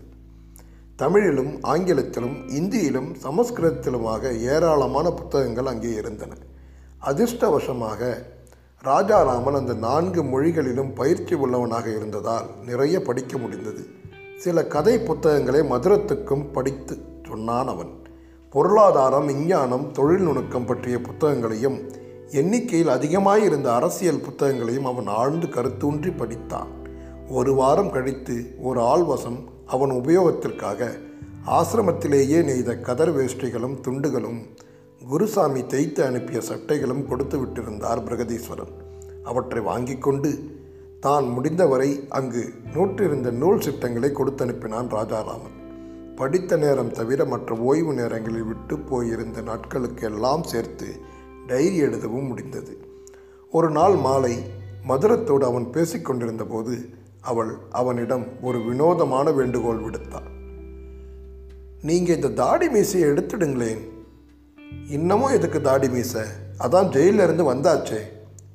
தமிழிலும் 0.96 1.62
ஆங்கிலத்திலும் 1.62 2.50
இந்தியிலும் 2.50 3.16
சமஸ்கிருதத்திலுமாக 3.24 4.32
ஏராளமான 4.40 5.12
புத்தகங்கள் 5.12 5.66
அங்கே 5.66 5.94
இருந்தன. 5.94 6.34
அதிர்ஷ்டவசமாக 7.02 8.12
ராஜாராமன் 8.82 9.56
அந்த 9.56 9.74
நான்கு 9.74 10.24
மொழிகளிலும் 10.24 10.94
பயிற்சி 10.94 11.36
உள்ளவனாக 11.36 11.90
இருந்ததால் 11.90 12.46
நிறைய 12.66 13.02
படிக்க 13.02 13.38
முடிந்தது. 13.38 13.86
சில 14.38 14.66
கதை 14.66 15.00
புத்தகங்களை 15.00 15.62
மதுரத்துக்கும் 15.62 16.52
படித்து 16.52 17.09
சொன்னான் 17.30 17.72
அவன் 17.74 17.92
பொருளாதாரம் 18.54 19.28
விஞ்ஞானம் 19.32 19.86
தொழில் 19.98 20.26
நுணுக்கம் 20.28 20.66
பற்றிய 20.66 20.98
புத்தகங்களையும் 21.08 21.80
எண்ணிக்கையில் 22.40 22.94
அதிகமாயிருந்த 22.96 23.68
அரசியல் 23.74 24.24
புத்தகங்களையும் 24.28 24.90
அவன் 24.92 25.10
ஆழ்ந்து 25.20 25.48
கருத்தூன்றி 25.48 26.12
படித்தான். 26.22 26.72
ஒரு 27.38 27.52
வாரம் 27.60 27.92
கழித்து 27.92 28.36
ஒரு 28.68 28.80
ஆள்வசம் 28.94 29.40
அவன் 29.66 29.92
உபயோகத்திற்காக 29.92 30.90
ஆசிரமத்திலேயே 31.58 32.40
நெய்த 32.50 32.72
கதர் 32.88 33.14
வேஷ்டிகளும் 33.18 33.76
துண்டுகளும் 33.86 34.40
குருசாமி 35.02 35.62
தேய்த்து 35.66 36.02
அனுப்பிய 36.06 36.40
சட்டைகளும் 36.50 37.04
கொடுத்து 37.08 37.38
விட்டிருந்தார் 37.42 38.02
பிரகதீஸ்வரன். 38.08 38.74
அவற்றை 39.30 39.62
வாங்கி 39.70 39.96
கொண்டு 39.98 40.32
தான் 41.06 41.28
முடிந்தவரை 41.36 41.92
அங்கு 42.10 42.44
நூற்றிருந்த 42.74 43.30
நூல் 43.42 43.64
சிட்டங்களை 43.66 44.12
கொடுத்து 44.12 44.44
அனுப்பினான் 44.46 44.90
ராஜாராமன். 44.98 45.56
படித்த 46.20 46.58
நேரம் 46.58 46.92
தவிர 46.92 47.26
மற்ற 47.26 47.56
ஓய்வு 47.56 47.94
நேரங்களில் 47.94 48.44
விட்டு 48.44 48.80
போயிருந்த 48.80 49.42
நாட்களுக்கு 49.42 50.06
எல்லாம் 50.06 50.44
சேர்த்து 50.44 51.00
டைரி 51.48 51.76
எழுதவும் 51.76 52.26
முடிந்தது. 52.26 52.78
ஒரு 53.52 53.70
நாள் 53.70 53.96
மாலை 53.96 54.38
மதுரத்தோடு 54.88 55.46
அவன் 55.46 55.66
பேசிக்கொண்டிருந்த 55.72 56.44
போது 56.44 56.90
அவள் 57.22 57.58
அவனிடம் 57.70 58.26
ஒரு 58.42 58.64
வினோதமான 58.64 59.32
வேண்டுகோள் 59.32 59.82
விடுத்தாள். 59.82 60.30
நீங்கள் 61.82 62.16
இந்த 62.16 62.28
தாடி 62.28 62.70
மீசையை 62.70 63.10
எடுத்துடுங்களேன். 63.10 63.80
இன்னமும் 64.90 65.32
எதுக்கு 65.32 65.62
தாடி 65.62 65.90
மீசை? 65.90 66.22
அதான் 66.60 66.90
ஜெயிலில் 66.90 67.24
இருந்து 67.24 67.54
வந்தாச்சே. 67.54 68.00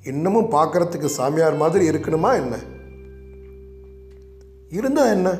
இன்னமும் 0.02 0.50
பார்க்கறதுக்கு 0.50 1.04
சாமியார் 1.04 1.56
மாதிரி 1.56 1.88
இருக்கணுமா 1.88 2.34
என்ன? 2.34 2.58
இருந்தால் 4.70 5.12
என்ன? 5.12 5.38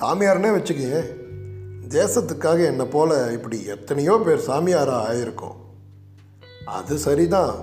சாமியார்னே 0.00 0.50
வச்சுக்கங்க 0.56 1.22
தேசத்துக்காக 1.96 2.60
என்னை 2.70 2.86
போல் 2.94 3.14
இப்படி 3.36 3.58
எத்தனையோ 3.74 4.14
பேர் 4.26 4.46
சாமியாராக 4.48 5.06
ஆயிருக்கோம். 5.10 5.58
அது 6.78 6.94
சரிதான். 7.06 7.54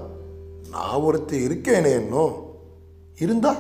நான் 0.76 1.04
ஒருத்தி 1.08 1.38
இருக்கேனே 1.48 1.92
இன்னும் 2.02 2.36
இருந்தா? 3.24 3.54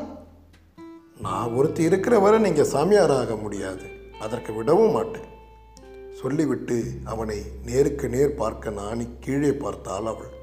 நான் 1.26 1.54
ஒருத்தி 1.58 1.84
இருக்கிற 1.84 2.16
வரை 2.20 2.40
நீங்கள் 2.40 2.72
சாமியாராக 2.76 3.36
முடியாது. 3.42 3.86
அதற்கு 4.20 4.54
விடவும் 4.54 4.96
மாட்டேன். 4.98 5.28
சொல்லிவிட்டு 6.22 6.78
அவனை 7.04 7.38
நேருக்கு 7.66 8.08
நேர் 8.16 8.40
பார்க்க 8.42 8.78
நானி 8.80 9.06
கீழே 9.20 9.52
பார்த்தாள் 9.66 10.10
அவள். 10.14 10.34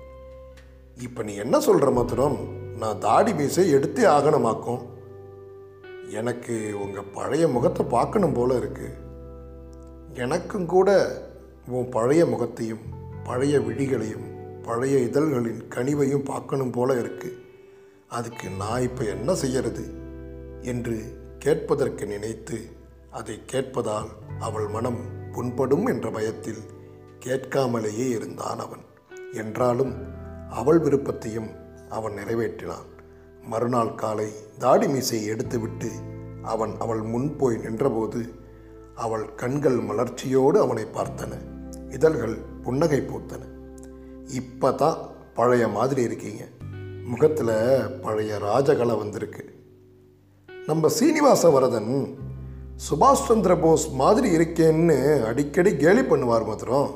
இப்போ 1.06 1.22
நீ 1.22 1.34
என்ன 1.44 1.56
சொல்கிற 1.66 1.90
மாத்திரம் 1.90 2.38
நான் 2.82 3.02
தாடி 3.08 3.32
மீசை 3.32 3.66
எடுத்தே 3.74 4.04
ஆகணுமாக்கும். 4.16 4.82
எனக்கு 6.20 6.54
உங்கள் 6.84 7.12
பழைய 7.18 7.44
முகத்தை 7.48 7.86
பார்க்கணும் 7.96 8.36
போல 8.38 8.56
இருக்குது 8.58 8.96
எனக்கும் 10.14 10.66
கூட 10.66 11.20
உன் 11.66 11.88
பழைய 11.88 12.26
முகத்தையும் 12.26 12.78
பழைய 13.24 13.60
விழிகளையும் 13.60 14.26
பழைய 14.62 14.98
இதழ்களின் 14.98 15.64
கனிவையும் 15.68 16.24
பார்க்கணும் 16.24 16.70
போல 16.70 16.98
இருக்கு. 16.98 17.38
அதுக்கு 18.08 18.50
நான் 18.50 18.82
இப்போ 18.82 19.04
என்ன 19.04 19.34
செய்யறது? 19.34 19.84
என்று 20.62 21.18
கேட்பதற்கு 21.38 22.06
நினைத்து 22.06 22.60
அதை 23.10 23.40
கேட்பதால் 23.52 24.08
அவள் 24.38 24.68
மனம் 24.68 25.00
புண்படும் 25.32 25.86
என்ற 25.86 26.10
பயத்தில் 26.10 26.62
கேட்காமலேயே 27.24 28.08
இருந்தான் 28.08 28.58
அவன். 28.58 28.80
என்றாலும் 29.32 29.94
அவள் 30.50 30.78
விருப்பத்தையும் 30.78 31.48
அவன் 31.88 32.12
நிறைவேற்றினான். 32.12 32.86
மறுநாள் 33.42 33.94
காலை 33.94 34.32
தாடி 34.58 34.88
மீசையை 34.88 35.28
எடுத்துவிட்டு 35.28 35.90
அவன் 36.42 36.74
அவள் 36.78 37.02
முன் 37.02 37.36
போய் 37.36 37.56
நின்றபோது 37.56 38.46
அவள் 38.98 39.34
கண்கள் 39.34 39.76
மலர்ச்சியோடு 39.76 40.58
அவனை 40.60 40.84
பார்த்தன. 40.84 41.32
இதழ்கள் 41.92 42.36
புன்னகை 42.62 43.00
பூத்தன. 43.00 43.44
இப்போ 44.28 44.72
தான் 44.72 44.96
பழைய 45.34 45.68
மாதிரி 45.68 46.02
இருக்கீங்க. 46.02 46.44
முகத்தில் 47.04 47.54
பழைய 48.02 48.38
ராஜகலை 48.42 48.98
வந்திருக்கு. 48.98 49.44
நம்ம 50.66 50.88
சீனிவாச 50.88 51.48
வரதன் 51.48 52.18
சுபாஷ் 52.74 53.26
சந்திர 53.28 53.56
போஸ் 53.56 53.90
மாதிரி 53.90 54.36
இருக்கேன்னு 54.36 55.24
அடிக்கடி 55.24 55.76
கேலி 55.76 56.00
பண்ணுவார் 56.00 56.46
மாத்திரம். 56.46 56.90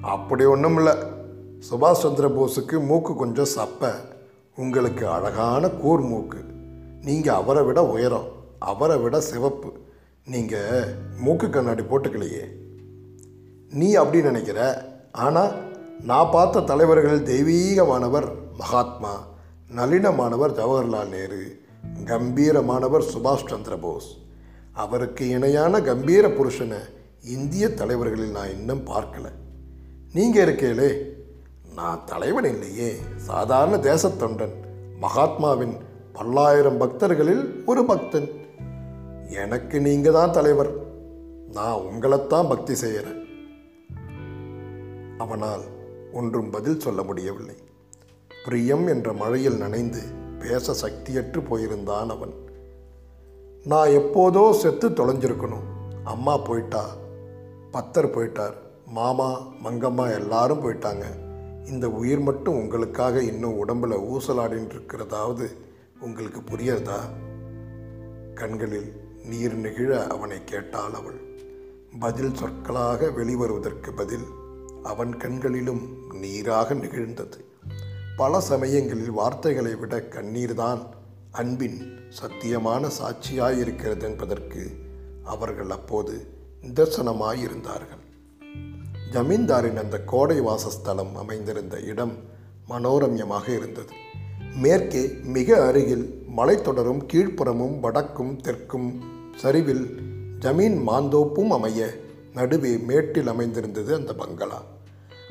அப்படி 0.00 0.44
ஒன்றும் 0.44 0.76
இல்லை 0.76 0.94
சுபாஷ் 1.70 2.02
சந்திர 2.04 2.28
போஸுக்கு 2.28 2.86
மூக்கு 2.86 3.14
கொஞ்சம் 3.14 3.52
சப்ப. 3.56 3.92
உங்களுக்கு 4.56 5.08
அழகான 5.08 5.68
கூர் 5.68 6.00
மூக்கு. 6.00 6.38
நீங்கள் 7.02 7.34
அவரை 7.34 7.62
விட 7.62 7.84
உயரம் 7.84 8.28
அவரை 8.58 8.96
விட 8.98 9.20
சிவப்பு. 9.20 9.72
நீங்கள் 10.24 10.84
மூக்கு 11.18 11.50
கண்ணாடி 11.50 11.82
போட்டுக்கலையே. 11.82 12.48
நீ 13.70 13.94
அப்படி 13.94 14.22
நினைக்கிற? 14.22 14.88
ஆனால் 15.12 15.52
நான் 16.00 16.28
பார்த்த 16.32 16.60
தலைவர்கள் 16.60 17.22
தெய்வீகமானவர் 17.22 18.32
மகாத்மா 18.58 19.26
நளினமானவர் 19.76 20.54
ஜவஹர்லால் 20.54 21.08
நேரு 21.08 21.60
கம்பீரமானவர் 22.04 23.08
சுபாஷ் 23.14 23.46
சந்திர 23.46 23.76
போஸ். 23.76 24.18
அவருக்கு 24.72 25.28
இணையான 25.28 25.80
கம்பீர 25.80 26.28
புருஷனை 26.28 26.78
இந்திய 27.22 27.74
தலைவர்களில் 27.74 28.30
நான் 28.30 28.50
இன்னும் 28.50 28.86
பார்க்கல. 28.86 29.28
நீங்கள் 30.12 30.54
இருக்கீங்களே 30.54 30.98
நான் 31.74 32.04
தலைவன் 32.06 32.44
இல்லையே. 32.44 32.94
சாதாரண 33.16 33.94
தேசத்தொண்டன் 33.94 34.54
மகாத்மாவின் 35.00 35.76
பல்லாயிரம் 36.12 36.80
பக்தர்களில் 36.80 37.64
ஒரு 37.64 37.84
பக்தன். 37.84 38.40
எனக்கு 39.32 39.80
நீங்கள் 39.80 40.12
தான் 40.12 40.32
தலைவர். 40.32 40.70
நான் 41.52 41.82
உங்களைத்தான் 41.88 42.48
பக்தி 42.48 42.74
செய்கிறேன் 42.74 43.20
அவனால் 45.18 45.64
ஒன்றும் 46.12 46.50
பதில் 46.50 46.80
சொல்ல 46.80 47.02
முடியவில்லை. 47.02 47.56
பிரியம் 48.44 48.86
என்ற 48.86 49.12
மழையில் 49.12 49.56
நனைந்து 49.56 50.02
பேச 50.38 50.88
சக்தியற்று 50.88 51.40
போயிருந்தான் 51.50 52.08
அவன். 52.08 52.34
நான் 53.64 53.88
எப்போதோ 53.88 54.52
செத்து 54.52 54.88
தொலைஞ்சிருக்கணும். 54.88 55.66
அம்மா 56.04 56.36
போயிட்டா 56.38 56.84
பத்தர் 57.72 58.14
போயிட்டார் 58.14 58.56
மாமா 58.86 59.28
மங்கம்மா 59.64 60.06
எல்லாரும் 60.14 60.62
போயிட்டாங்க. 60.64 61.04
இந்த 61.66 61.90
உயிர் 61.90 62.20
மட்டும் 62.20 62.54
உங்களுக்காக 62.54 63.22
இன்னும் 63.22 63.58
உடம்புல 63.62 63.98
ஊசலாடின்னு 64.12 64.74
இருக்கிறதாவது 64.76 65.48
உங்களுக்கு 66.00 66.40
புரியறதா 66.40 66.98
கண்களில் 68.34 69.01
நீர் 69.24 69.60
நெகிழ 69.60 70.06
அவனை 70.06 70.44
கேட்டாள் 70.44 70.92
அவள். 70.92 71.20
பதில் 72.00 72.34
சொற்களாக 72.34 73.06
வெளிவருவதற்கு 73.06 73.96
பதில் 73.96 74.24
அவன் 74.82 75.16
கண்களிலும் 75.16 75.96
நீராக 76.12 76.74
நிகழ்ந்தது. 76.74 77.44
பல 78.16 78.40
சமயங்களில் 78.40 79.10
வார்த்தைகளை 79.10 79.74
விட 79.74 80.00
கண்ணீர்தான் 80.00 80.86
அன்பின் 81.30 81.98
சத்தியமான 82.22 82.90
சாட்சியாயிருக்கிறது 83.02 84.02
என்பதற்கு 84.02 84.70
அவர்கள் 85.24 85.70
அப்போது 85.70 86.26
நிதர்சனமாயிருந்தார்கள். 86.62 88.00
ஜமீன்தாரின் 89.10 89.76
அந்த 89.76 90.04
கோடை 90.04 90.40
வாசஸ்தலம் 90.40 91.16
அமைந்திருந்த 91.16 91.80
இடம் 91.80 92.16
மனோரம்யமாக 92.68 93.48
இருந்தது. 93.48 93.92
மேற்கே 94.56 95.10
மிக 95.24 95.66
அருகில் 95.66 96.26
மலைத்தொடரும் 96.36 97.06
கீழ்ப்புறமும் 97.12 97.80
வடக்கும் 97.80 98.40
தெற்கும் 98.40 98.98
சரிவில் 99.34 100.00
ஜமீன் 100.40 100.88
மாந்தோப்பும் 100.88 101.48
அமைய 101.48 101.94
நடுவே 102.34 102.78
மேட்டில் 102.78 103.26
அமைந்திருந்தது 103.26 103.94
அந்த 103.94 104.14
பங்களா. 104.14 104.62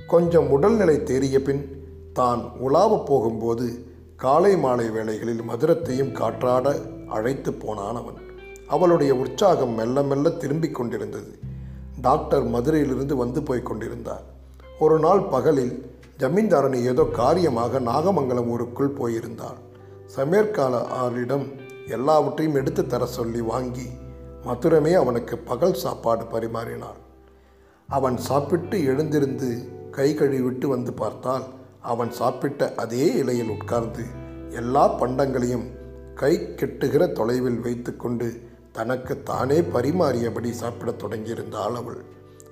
கொஞ்சம் 0.08 0.50
உடல்நிலை 0.50 0.96
தேறிய 0.96 1.40
பின் 1.40 1.86
தான் 2.14 2.52
உலாவப் 2.60 3.06
போகும்போது 3.06 3.86
காலை 4.16 4.58
மாலை 4.58 4.90
வேளைகளில் 4.90 5.42
மதுரத்தையும் 5.42 6.14
காற்றாட 6.14 6.76
அழைத்து 7.08 7.54
போனான் 7.54 7.96
அவன். 7.96 8.18
அவளுடைய 8.68 9.16
உற்சாகம் 9.16 9.74
மெல்ல 9.74 10.04
மெல்ல 10.04 10.30
திரும்பிக் 10.30 10.76
கொண்டிருந்தது. 10.76 11.40
டாக்டர் 12.02 12.44
மதுரையிலிருந்து 12.44 13.16
வந்து 13.16 13.44
போய் 13.44 13.64
கொண்டிருந்தார். 13.64 14.24
ஒரு 14.80 15.00
நாள் 15.00 15.24
பகலில் 15.24 15.91
ஜமீன்தாரணி 16.22 16.80
ஏதோ 16.82 17.04
காரியமாக 17.14 17.80
நாகமங்கலம் 17.80 18.48
ஊருக்குள் 18.48 18.98
போயிருந்தாள் 19.00 19.60
சமையற்கால 20.16 20.76
ஆளிடம் 21.02 21.46
எல்லாவற்றையும் 21.88 22.56
எடுத்து 22.56 22.88
தர 22.88 23.06
சொல்லி 23.06 23.42
வாங்கி 23.42 23.88
மதுரமே 24.44 24.94
அவனுக்கு 24.94 25.38
பகல் 25.38 25.74
சாப்பாடு 25.74 26.24
பரிமாறினாள். 26.24 27.00
அவன் 27.90 28.18
சாப்பிட்டு 28.18 28.84
எழுந்திருந்து 28.84 29.50
கை 29.92 30.16
கழுவிட்டு 30.16 30.66
வந்து 30.66 30.94
பார்த்தால் 30.94 31.44
அவன் 31.82 32.12
சாப்பிட்ட 32.12 32.74
அதே 32.76 33.06
இலையில் 33.16 33.50
உட்கார்ந்து 33.50 34.04
எல்லா 34.50 35.00
பண்டங்களையும் 35.00 35.68
கை 36.16 36.34
கெட்டுகிற 36.56 37.12
தொலைவில் 37.12 37.60
வைத்துக்கொண்டு 37.60 38.42
தனக்கு 38.72 39.24
தானே 39.24 39.62
பரிமாறியபடி 39.62 40.50
சாப்பிடத் 40.50 41.04
தொடங்கியிருந்தாள் 41.04 41.76
அவள். 41.76 42.02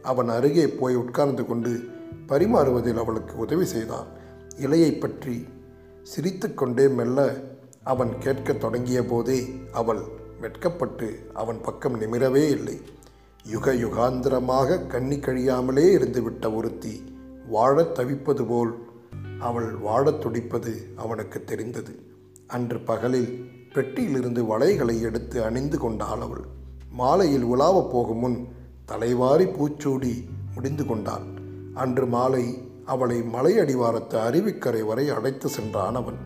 அவன் 0.02 0.30
அருகே 0.30 0.68
போய் 0.68 0.96
உட்கார்ந்து 0.96 1.46
கொண்டு 1.46 1.74
பரிமாறுவதில் 2.28 2.98
அவளுக்கு 2.98 3.38
உதவி 3.38 3.66
செய்தான். 3.66 4.08
இலையை 4.62 5.00
பற்றி 5.00 5.48
சிரித்துக்கொண்டே 6.04 6.88
மெல்ல 6.88 7.34
அவன் 7.84 8.18
கேட்கத் 8.20 8.60
தொடங்கிய 8.60 9.06
போதே 9.06 9.48
அவள் 9.72 10.02
வெட்கப்பட்டு 10.42 11.30
அவன் 11.34 11.62
பக்கம் 11.62 12.02
நிமிரவே 12.02 12.50
இல்லை. 12.50 12.82
யுக 13.44 13.74
யுகாந்திரமாக 13.74 14.88
கண்ணி 14.88 15.18
கழியாமலே 15.18 15.98
இருந்துவிட்ட 15.98 16.56
ஒருத்தி 16.56 17.14
வாழத் 17.48 18.00
தவிப்பது 18.00 18.46
போல் 18.46 18.78
அவள் 19.40 19.76
வாழத் 19.76 20.22
துடிப்பது 20.22 20.94
அவனுக்கு 20.96 21.44
தெரிந்தது. 21.44 22.00
அன்று 22.48 22.80
பகலில் 22.80 23.50
பெட்டியிலிருந்து 23.74 24.46
வளைகளை 24.46 25.02
எடுத்து 25.02 25.44
அணிந்து 25.44 25.78
கொண்டாள் 25.78 26.22
அவள். 26.22 26.42
மாலையில் 26.92 27.44
உலாவப் 27.44 27.92
போகும் 27.92 28.18
முன் 28.18 28.48
தலைவாரி 28.86 29.46
பூச்சூடி 29.46 30.28
முடிந்து 30.56 30.86
கொண்டாள். 30.86 31.38
அன்று 31.80 32.06
மாலை 32.06 32.46
அவளை 32.86 33.18
மலை 33.24 33.54
அடிவாரத்து 33.58 34.18
அருவிக்கரை 34.28 34.82
வரை 34.86 35.10
அழைத்து 35.10 35.50
சென்றான் 35.50 35.96
அவன். 35.96 36.20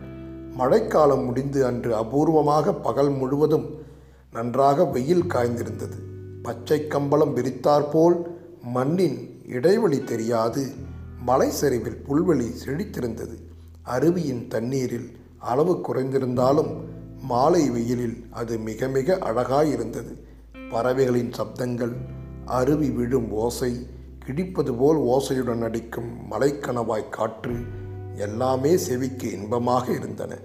மழைக்காலம் 0.56 1.26
முடிந்து 1.26 1.66
அன்று 1.66 1.92
அபூர்வமாக 1.96 2.74
பகல் 2.82 3.12
முழுவதும் 3.12 3.68
நன்றாக 4.34 4.86
வெயில் 4.86 5.24
காய்ந்திருந்தது. 5.24 5.98
பச்சை 6.42 6.88
கம்பளம் 6.88 7.36
விரித்தாற்போல் 7.38 8.18
மண்ணின் 8.62 9.18
இடைவெளி 9.48 10.04
தெரியாது. 10.04 10.64
மலை 11.26 11.50
சரிவில் 11.52 12.02
புல்வெளி 12.08 12.48
செழித்திருந்தது. 12.66 13.36
அருவியின் 13.86 14.48
தண்ணீரில் 14.48 15.10
அளவு 15.52 15.74
குறைந்திருந்தாலும் 15.88 16.72
மாலை 17.22 17.70
வெயிலில் 17.70 18.18
அது 18.32 18.58
மிக 18.60 18.88
மிக 18.88 19.18
அழகாயிருந்தது. 19.22 20.14
பறவைகளின் 20.70 21.32
சப்தங்கள் 21.32 21.96
அருவி 22.46 22.90
விழும் 22.90 23.30
ஓசை 23.32 23.74
கிடிப்பது 24.26 24.74
போல் 24.74 24.98
ஓசையுடன் 24.98 25.64
அடிக்கும் 25.64 26.18
மலைக்கணவாய் 26.32 27.10
காற்று 27.10 27.56
எல்லாமே 28.16 28.78
செவிக்கு 28.78 29.32
இன்பமாக 29.32 29.92
இருந்தன. 29.92 30.38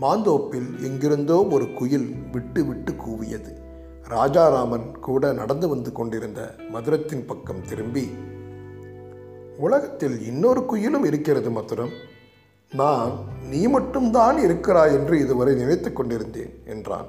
மாந்தோப்பில் 0.00 0.82
எங்கிருந்தோ 0.82 1.46
ஒரு 1.50 1.72
குயில் 1.72 2.14
விட்டு 2.32 2.64
விட்டு 2.64 2.92
கூவியது. 2.92 3.52
ராஜாராமன் 4.02 4.98
கூட 4.98 5.32
நடந்து 5.32 5.68
வந்து 5.68 5.92
கொண்டிருந்த 5.92 6.54
மதுரத்தின் 6.68 7.26
பக்கம் 7.26 7.62
திரும்பி 7.68 8.10
உலகத்தில் 9.58 10.26
இன்னொரு 10.26 10.60
குயிலும் 10.60 11.04
இருக்கிறது 11.04 11.50
மதுரம். 11.50 11.92
நான் 12.72 13.12
நீ 13.50 13.66
மட்டும்தான் 13.66 14.38
இருக்கிறாய் 14.38 14.92
என்று 14.92 15.20
இதுவரை 15.20 15.54
நினைத்து 15.54 15.92
கொண்டிருந்தேன் 15.92 16.62
என்றான். 16.66 17.06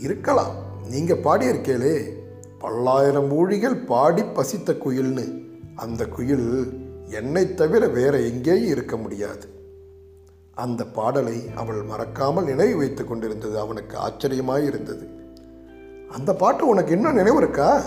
இருக்கலாம். 0.00 0.54
நீங்கள் 0.88 1.20
பாடியிருக்கேளே. 1.20 2.18
பல்லாயிரம் 2.60 3.32
ஊழிகள் 3.32 3.86
பாடி 3.86 4.24
பசித்த 4.24 4.72
குயில்னு. 4.72 5.44
அந்த 5.76 6.06
குயில் 6.06 6.72
என்னை 7.10 7.54
தவிர 7.54 7.86
வேற 7.86 8.20
எங்கேயும் 8.20 8.68
இருக்க 8.68 8.96
முடியாது. 8.96 9.48
அந்த 10.54 10.84
பாடலை 10.84 11.50
அவள் 11.56 11.82
மறக்காமல் 11.82 12.44
நினைவு 12.44 12.76
வைத்துக் 12.76 13.08
கொண்டிருந்தது. 13.08 13.58
அவனுக்கு 13.58 13.98
ஆச்சரியமாய் 13.98 14.64
இருந்தது. 14.64 15.08
அந்த 16.10 16.34
பாட்டு 16.34 16.66
உனக்கு 16.66 16.92
இன்னும் 16.92 17.14
நினைவு 17.14 17.36
இருக்கா? 17.36 17.82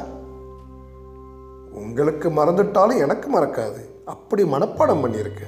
உங்களுக்கு 1.73 2.29
மறந்துட்டாலும் 2.29 2.97
எனக்கு 2.97 3.39
மறக்காது. 3.39 3.81
அப்படி 4.05 4.43
மனப்பாடம் 4.43 5.03
பண்ணியிருக்க. 5.05 5.41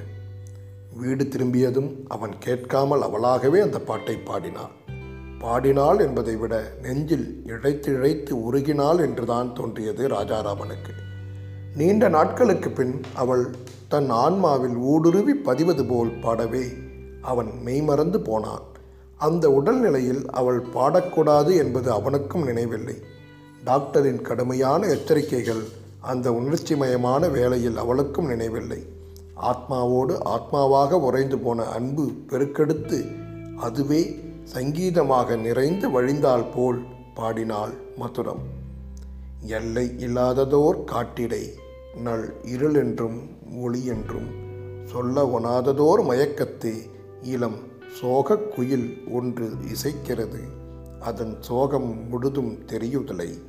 வீடு 0.96 1.28
திரும்பியதும் 1.28 2.06
அவன் 2.08 2.38
கேட்காமல் 2.40 3.02
அவளாகவே 3.02 3.60
அந்த 3.60 3.80
பாட்டை 3.80 4.18
பாடினாள். 4.18 4.84
பாடினாள் 5.40 6.00
என்பதை 6.00 6.36
விட 6.36 6.72
நெஞ்சில் 6.82 7.44
இழைத்து 7.48 7.88
இழைத்து 7.88 8.36
உருகினாள் 8.36 9.00
என்றுதான் 9.00 9.54
தோன்றியது 9.54 10.08
ராஜாராமனுக்கு. 10.08 10.94
நீண்ட 11.76 12.10
நாட்களுக்கு 12.10 12.70
பின் 12.70 13.02
அவள் 13.14 13.56
தன் 13.88 14.12
ஆன்மாவில் 14.12 14.76
ஊடுருவி 14.76 15.34
பதிவது 15.34 15.86
போல் 15.86 16.20
பாடவே 16.22 16.64
அவன் 17.22 17.50
மெய்மறந்து 17.64 18.20
போனான். 18.20 18.62
அந்த 19.18 19.50
உடல்நிலையில் 19.50 20.30
அவள் 20.30 20.66
பாடக்கூடாது 20.74 21.58
என்பது 21.58 21.92
அவனுக்கும் 21.92 22.44
நினைவில்லை. 22.44 22.96
டாக்டரின் 23.64 24.22
கடுமையான 24.22 24.88
எச்சரிக்கைகள் 24.88 25.64
அந்த 26.00 26.32
உணர்ச்சிமயமான 26.32 27.32
வேளையில் 27.32 27.78
அவளுக்கும் 27.78 28.26
நினைவில்லை. 28.26 28.86
ஆத்மாவோடு 29.42 30.18
ஆத்மாவாக 30.24 30.92
உறைந்து 30.92 31.38
போன 31.38 31.64
அன்பு 31.64 32.12
பெருக்கெடுத்து 32.30 33.16
அதுவே 33.58 34.25
சங்கீதமாக 34.46 35.36
நிறைந்து 35.36 35.90
வழிந்தால் 35.90 36.46
போல் 36.56 36.86
பாடினாள் 37.14 37.74
மதுரம். 38.00 38.42
எல்லை 39.40 39.96
இல்லாததோர் 39.98 40.84
காட்டிடை 40.84 41.50
நல் 42.04 42.34
இருள் 42.44 42.74
என்றும் 42.74 43.30
ஒளி 43.62 43.86
என்றும் 43.86 44.28
சொல்ல 44.86 45.40
ஒணாததோர் 45.40 46.04
மயக்கத்தை 46.04 46.90
இளம் 47.22 47.58
சோகக் 48.02 48.52
குயில் 48.56 49.04
ஒன்று 49.12 49.50
இசைக்கிறது. 49.74 50.40
அதன் 51.00 51.38
சோகம் 51.40 52.10
முழுதும் 52.10 52.66
தெரியுதலை 52.66 53.42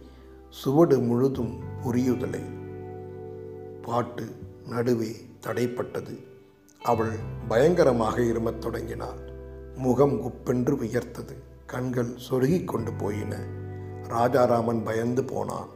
சுவடு 0.51 0.99
முழுதும் 0.99 1.59
புரியுதலை. 1.85 2.41
பாட்டு 3.83 4.25
நடுவே 4.69 5.17
தடைப்பட்டது. 5.47 6.25
அவள் 6.83 7.13
பயங்கரமாக 7.49 8.23
இருமத் 8.23 8.61
தொடங்கினாள். 8.61 9.36
முகம் 9.77 10.21
குப்பென்று 10.21 10.71
உயர்த்தது 10.71 11.37
கண்கள் 11.67 12.17
சொருகிக் 12.31 12.69
கொண்டு 12.69 12.93
போயின. 12.93 13.37
ராஜாராமன் 14.03 14.85
பயந்து 14.85 15.25
போனான். 15.25 15.69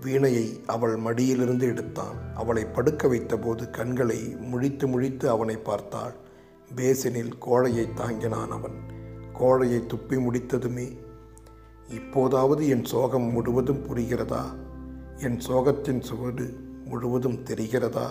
வீணையை 0.00 0.64
அவள் 0.66 0.96
மடியிலிருந்து 0.96 1.66
எடுத்தான். 1.66 2.34
அவளை 2.34 2.64
படுக்க 2.64 3.08
வைத்தபோது 3.08 3.70
கண்களை 3.70 4.36
முழித்து 4.40 4.86
முழித்து 4.86 5.26
அவனை 5.26 5.56
பார்த்தாள். 5.56 6.14
பேசினில் 6.76 7.32
கோழையை 7.38 7.94
தாங்கினான் 7.94 8.50
அவன். 8.50 8.74
கோழையை 9.32 9.86
துப்பி 9.86 10.18
முடித்ததுமே 10.18 10.96
இப்போதாவது 11.88 12.68
என் 12.68 12.84
சோகம் 12.84 13.32
முழுவதும் 13.32 13.86
புரிகிறதா? 13.86 14.42
என் 15.16 15.38
சோகத்தின் 15.38 16.00
சுவடு 16.00 16.60
முழுவதும் 16.84 17.44
தெரிகிறதா? 17.44 18.06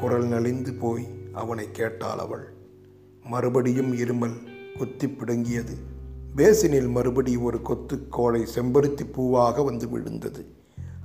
குரல் 0.00 0.26
நலிந்து 0.26 0.74
போய் 0.74 1.08
அவனை 1.32 1.70
கேட்டாள் 1.70 2.18
அவள். 2.18 2.53
மறுபடியும் 3.24 3.94
இருமல் 3.94 4.36
குத்தி 4.78 5.08
பிடுங்கியது. 5.08 5.74
பேசினில் 6.36 6.90
மறுபடி 6.90 7.36
ஒரு 7.36 7.62
கொத்து 7.62 8.08
கோழை 8.08 8.46
செம்பருத்தி 8.54 9.04
பூவாக 9.04 9.64
வந்து 9.64 9.88
விழுந்தது. 9.88 10.46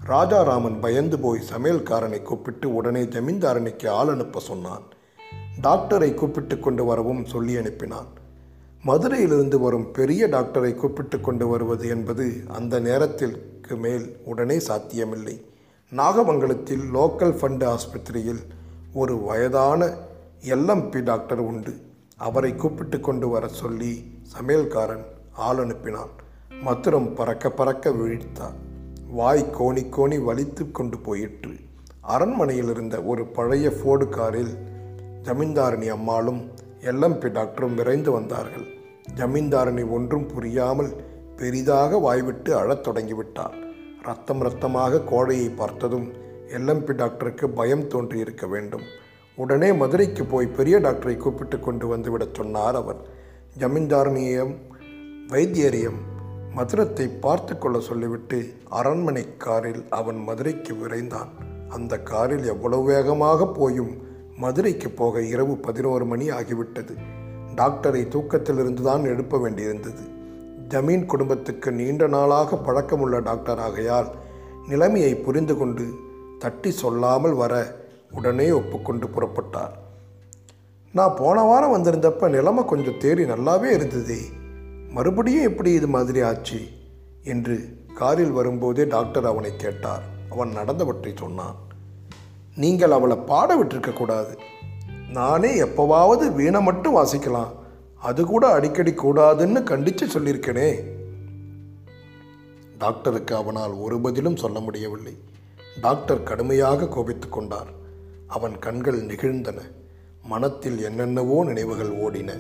ராஜாராமன் 0.04 0.80
பயந்து 0.80 1.20
போய் 1.20 1.42
சமையல்காரனை 1.54 2.22
கூப்பிட்டு 2.22 2.74
உடனே 2.74 3.02
ஜமீன்தாரனுக்கு 3.02 3.88
ஆள் 3.88 4.08
அனுப்ப 4.08 4.40
சொன்னான். 4.40 4.82
டாக்டரை 5.62 6.14
கூப்பிட்டு 6.14 6.60
கொண்டு 6.60 6.86
வரவும் 6.86 7.26
சொல்லி 7.26 7.56
அனுப்பினான். 7.56 8.08
மதுரையிலிருந்து 8.84 9.60
வரும் 9.60 9.92
பெரிய 9.92 10.28
டாக்டரை 10.28 10.76
கூப்பிட்டு 10.76 11.22
கொண்டு 11.22 11.48
வருவது 11.48 11.88
என்பது 11.88 12.44
அந்த 12.48 12.80
நேரத்திற்கு 12.80 13.76
மேல் 13.76 14.18
உடனே 14.26 14.60
சாத்தியமில்லை. 14.60 15.46
நாகமங்கலத்தில் 15.96 16.86
லோக்கல் 16.94 17.38
ஃபண்டு 17.42 17.66
ஆஸ்பத்திரியில் 17.66 18.44
ஒரு 18.94 19.18
வயதான 19.18 19.94
எல்எம்பி 20.42 21.04
டாக்டர் 21.04 21.40
உண்டு. 21.40 21.88
அவரை 22.20 22.56
கூப்பிட்டு 22.56 23.00
கொண்டு 23.00 23.28
வர 23.28 23.48
சொல்லி 23.48 23.92
சமையல்காரன் 24.34 25.06
ஆள் 25.48 25.58
அனுப்பினான். 25.58 26.14
மதுரம் 26.66 27.16
பறக்க 27.16 27.50
பறக்க 27.50 27.90
விழித்தான் 27.90 28.58
வாய் 29.08 29.50
கோணி 29.60 29.84
கோணி 29.90 30.18
வலித்து 30.20 30.72
கொண்டு 30.72 30.98
போயிற்று. 30.98 31.56
அரண்மனையில் 32.02 32.70
இருந்த 32.70 33.02
ஒரு 33.04 33.26
பழைய 33.26 33.70
ஃபோர்டு 33.70 34.10
காரில் 34.10 34.54
ஜமீன்தாரணி 35.24 35.88
அம்மாளும் 35.88 36.42
எல்எம்பி 36.82 37.30
டாக்டரும் 37.30 37.74
விரைந்து 37.74 38.12
வந்தார்கள். 38.12 38.68
ஜமீன்தாரணி 39.16 39.90
ஒன்றும் 39.90 40.26
புரியாமல் 40.26 40.92
பெரிதாக 41.36 41.98
வாய்விட்டு 41.98 42.58
அழத் 42.58 42.88
தொடங்கிவிட்டாள். 42.88 43.58
ரத்தம் 44.04 44.42
ரத்தமாக 44.42 45.02
கோழையை 45.12 45.50
பார்த்ததும் 45.56 46.08
எல்எம்பி 46.48 46.94
டாக்டருக்கு 46.94 47.50
பயம் 47.50 47.88
தோன்றியிருக்க 47.88 48.48
வேண்டும். 48.48 48.86
உடனே 49.40 49.70
மதுரைக்கு 49.72 50.24
போய் 50.26 50.56
பெரிய 50.58 50.76
டாக்டரை 50.80 51.18
கூப்பிட்டு 51.18 51.58
கொண்டு 51.60 51.86
வந்துவிடச் 51.96 52.38
சொன்னார் 52.38 52.76
அவர். 52.76 53.00
ஜமீன்தாரணியம் 53.60 54.54
வைத்தியரியம் 55.28 56.00
மதுரத்தை 56.56 57.06
பார்த்து 57.20 57.54
கொள்ள 57.58 57.78
சொல்லிவிட்டு 57.80 58.38
அரண்மனை 58.70 59.24
காரில் 59.38 59.82
அவன் 59.90 60.20
மதுரைக்கு 60.24 60.74
விரைந்தான். 60.74 61.32
அந்த 61.70 62.00
காரில் 62.12 62.46
எவ்வளவு 62.46 62.84
வேகமாக 62.84 63.48
போயும் 63.48 63.94
மதுரைக்கு 64.38 64.90
போக 64.90 65.22
இரவு 65.34 65.56
பதினோரு 65.58 66.06
மணி 66.06 66.30
ஆகிவிட்டது. 66.30 66.94
டாக்டரை 67.56 68.08
தூக்கத்திலிருந்து 68.08 68.82
தான் 68.82 69.04
எழுப்ப 69.04 69.38
வேண்டியிருந்தது. 69.38 70.04
ஜமீன் 70.70 71.06
குடும்பத்துக்கு 71.06 71.72
நீண்ட 71.72 72.08
நாளாக 72.08 72.58
பழக்கமுள்ள 72.68 73.20
டாக்டர் 73.22 73.60
ஆகையால் 73.60 74.10
நிலைமையை 74.68 75.14
புரிந்து 75.16 75.58
கொண்டு 75.58 75.86
தட்டி 76.40 76.72
சொல்லாமல் 76.72 77.34
வர 77.34 77.54
உடனே 78.12 78.52
ஒப்புக்கொண்டு 78.52 79.08
புறப்பட்டார். 79.08 79.72
நான் 80.94 81.16
போன 81.16 81.42
வாரம் 81.42 81.76
வந்திருந்தப்ப 81.78 82.30
நிலைமை 82.30 82.66
கொஞ்சம் 82.66 83.00
தேறி 83.00 83.22
நல்லாவே 83.22 83.64
இருந்ததே. 83.64 84.20
மறுபடியும் 84.90 85.44
எப்படி 85.44 85.72
இது 85.72 85.88
மாதிரி 85.88 86.22
ஆச்சு? 86.22 86.60
என்று 87.24 87.78
காரில் 87.94 88.32
வரும்போதே 88.32 88.84
டாக்டர் 88.84 89.26
அவனை 89.26 89.56
கேட்டார். 89.56 90.04
அவன் 90.30 90.58
நடந்தவற்றை 90.58 91.18
சொன்னான். 91.18 91.56
நீங்கள் 92.56 92.92
அவளை 92.92 93.18
பாட 93.18 93.64
விட்டிருக்க 93.64 93.94
கூடாது. 93.94 94.38
நானே 95.12 95.62
எப்போவாவது 95.62 96.34
வீணை 96.34 96.62
மட்டும் 96.62 96.96
வாசிக்கலாம். 96.96 97.52
அது 97.96 98.26
கூட 98.26 98.48
அடிக்கடி 98.48 98.92
கூடாதுன்னு 98.92 99.64
கண்டித்து 99.64 100.06
சொல்லியிருக்கேனே. 100.06 100.76
டாக்டருக்கு 102.78 103.36
அவனால் 103.36 103.72
ஒரு 103.72 104.00
பதிலும் 104.00 104.36
சொல்ல 104.36 104.60
முடியவில்லை. 104.60 105.18
டாக்டர் 105.82 106.24
கடுமையாக 106.24 106.88
கோபித்து 106.88 107.30
கொண்டார். 107.30 107.78
அவன் 108.30 108.56
கண்கள் 108.60 109.00
நெகிழ்ந்தன. 109.10 109.60
மனத்தில் 110.24 110.80
என்னென்னவோ 110.88 111.38
நினைவுகள் 111.50 111.94
ஓடின. 112.06 112.32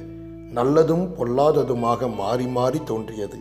நல்லதும் 0.57 1.05
பொல்லாததுமாக 1.17 2.09
மாறி 2.15 2.47
மாறி 2.57 2.79
தோன்றியது. 2.83 3.39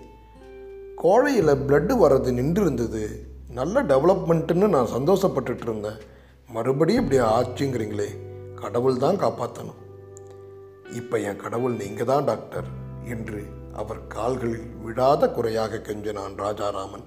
கோழையில் 1.03 1.63
பிளட்டு 1.65 1.95
வர்றது 2.03 2.31
நின்றிருந்தது. 2.39 3.03
நல்ல 3.51 3.83
டெவலப்மெண்ட்டுன்னு 3.93 4.69
நான் 4.69 4.95
சந்தோஷப்பட்டுட்டு 4.97 5.67
இருந்தேன். 5.67 6.01
மறுபடியும் 6.49 7.03
இப்படி 7.05 7.19
ஆச்சுங்கிறீங்களே 7.35 8.09
கடவுள் 8.61 9.03
தான் 9.05 9.21
காப்பாற்றணும் 9.23 9.83
இப்போ 11.01 11.17
என் 11.29 11.43
கடவுள் 11.43 11.75
நீங்கள் 11.83 12.09
தான் 12.11 12.27
டாக்டர் 12.29 12.69
என்று 13.15 13.41
அவர் 13.81 14.01
கால்களில் 14.15 14.69
விடாத 14.85 15.23
குறையாக 15.31 15.81
கெஞ்சினான் 15.89 16.35
ராஜாராமன். 16.45 17.07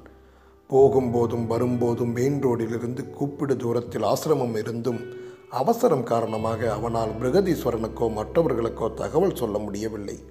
போகும்போதும் 0.69 1.45
வரும்போதும் 1.47 2.13
மெயின் 2.17 2.37
ரோடிலிருந்து 2.43 3.03
கூப்பிடு 3.17 3.55
தூரத்தில் 3.63 4.05
ஆசிரமம் 4.11 4.55
இருந்தும் 4.61 5.01
அவசரம் 5.51 6.03
காரணமாக 6.03 6.73
அவனால் 6.73 7.09
பிரகதீஸ்வரனுக்கோ 7.21 8.05
மற்றவர்களுக்கோ 8.13 8.93
தகவல் 8.93 9.35
சொல்ல 9.35 9.57
முடியவில்லை. 9.57 10.23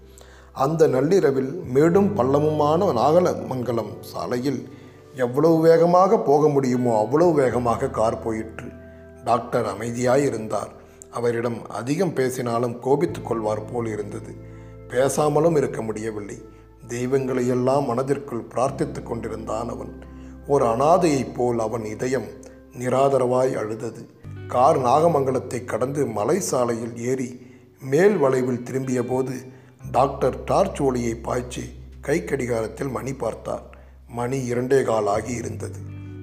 அந்த 0.52 0.86
நள்ளிரவில் 0.86 1.62
மேடும் 1.74 2.16
பள்ளமுமான 2.16 2.92
நாகலமங்கலம் 2.92 3.92
சாலையில் 4.00 4.68
எவ்வளவு 5.14 5.60
வேகமாக 5.60 6.18
போக 6.18 6.48
முடியுமோ 6.48 6.98
அவ்வளவு 6.98 7.32
வேகமாக 7.32 7.88
கார் 7.88 8.22
போயிற்று. 8.22 8.68
டாக்டர் 9.24 9.66
அமைதியாயிருந்தார். 9.66 10.70
அவரிடம் 11.10 11.68
அதிகம் 11.68 12.12
பேசினாலும் 12.12 12.78
கோபித்து 12.78 13.22
கொள்வார் 13.22 13.64
போல் 13.64 13.86
இருந்தது. 13.86 14.34
பேசாமலும் 14.88 15.56
இருக்க 15.56 15.82
முடியவில்லை. 15.82 16.38
தெய்வங்களையெல்லாம் 16.88 17.86
மனதிற்குள் 17.86 18.48
பிரார்த்தித்து 18.54 19.02
கொண்டிருந்தான் 19.02 19.68
அவன். 19.68 19.92
ஒரு 20.48 20.64
அனாதையைப் 20.64 21.34
போல் 21.34 21.58
அவன் 21.58 21.84
இதயம் 21.84 22.26
நிராதரவாய் 22.78 23.54
அழுதது. 23.54 24.18
கார் 24.50 24.78
நாகமங்கலத்தை 24.78 25.64
கடந்து 25.64 26.06
மலை 26.06 26.40
சாலையில் 26.40 26.96
ஏறி 26.96 27.40
மேல் 27.80 28.16
வளைவில் 28.16 28.62
திரும்பிய 28.62 29.04
போது 29.04 29.34
டாக்டர் 29.90 30.44
டார்ச் 30.44 30.80
ஒளியை 30.80 31.14
பாய்ச்சி 31.14 31.62
கை 32.00 32.24
கடிகாரத்தில் 32.24 32.88
மணி 32.88 33.12
பார்த்தார். 33.14 33.62
மணி 34.08 34.44
இரண்டே 34.44 34.82
கால் 34.82 35.06
ஆகி 35.06 35.34
இருந்தது. 35.34 35.78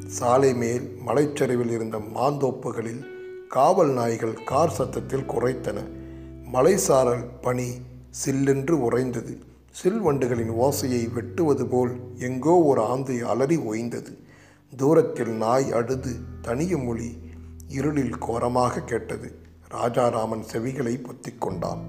சாலை 0.08 0.54
மேல் 0.54 0.98
மலைச்சரிவில் 1.06 1.70
இருந்த 1.70 1.98
மாந்தோப்புகளில் 2.16 3.04
காவல் 3.48 3.92
நாய்கள் 3.92 4.44
கார் 4.44 4.70
சத்தத்தில் 4.70 5.30
குறைத்தன. 5.30 5.78
மலைசாரல் 6.54 7.26
பனி 7.42 7.70
சில்லென்று 8.10 8.76
உறைந்தது. 8.82 9.38
சில்வண்டுகளின் 9.84 10.54
ஓசையை 10.60 11.14
வெட்டுவது 11.14 11.68
போல் 11.68 11.96
எங்கோ 12.20 12.58
ஒரு 12.64 12.82
ஆந்தை 12.82 13.22
அலறி 13.22 13.58
ஓய்ந்தது. 13.58 14.14
தூரத்தில் 14.78 15.32
நாய் 15.32 15.72
அழுது 15.72 16.14
தனிய 16.42 16.78
மொழி 16.78 17.10
இருளில் 17.68 18.18
கோரமாக 18.18 18.80
கேட்டது. 18.80 19.36
ராஜாராமன் 19.68 20.44
செவிகளை 20.54 21.02
பொத்தி 21.02 21.38
கொண்டான். 21.38 21.80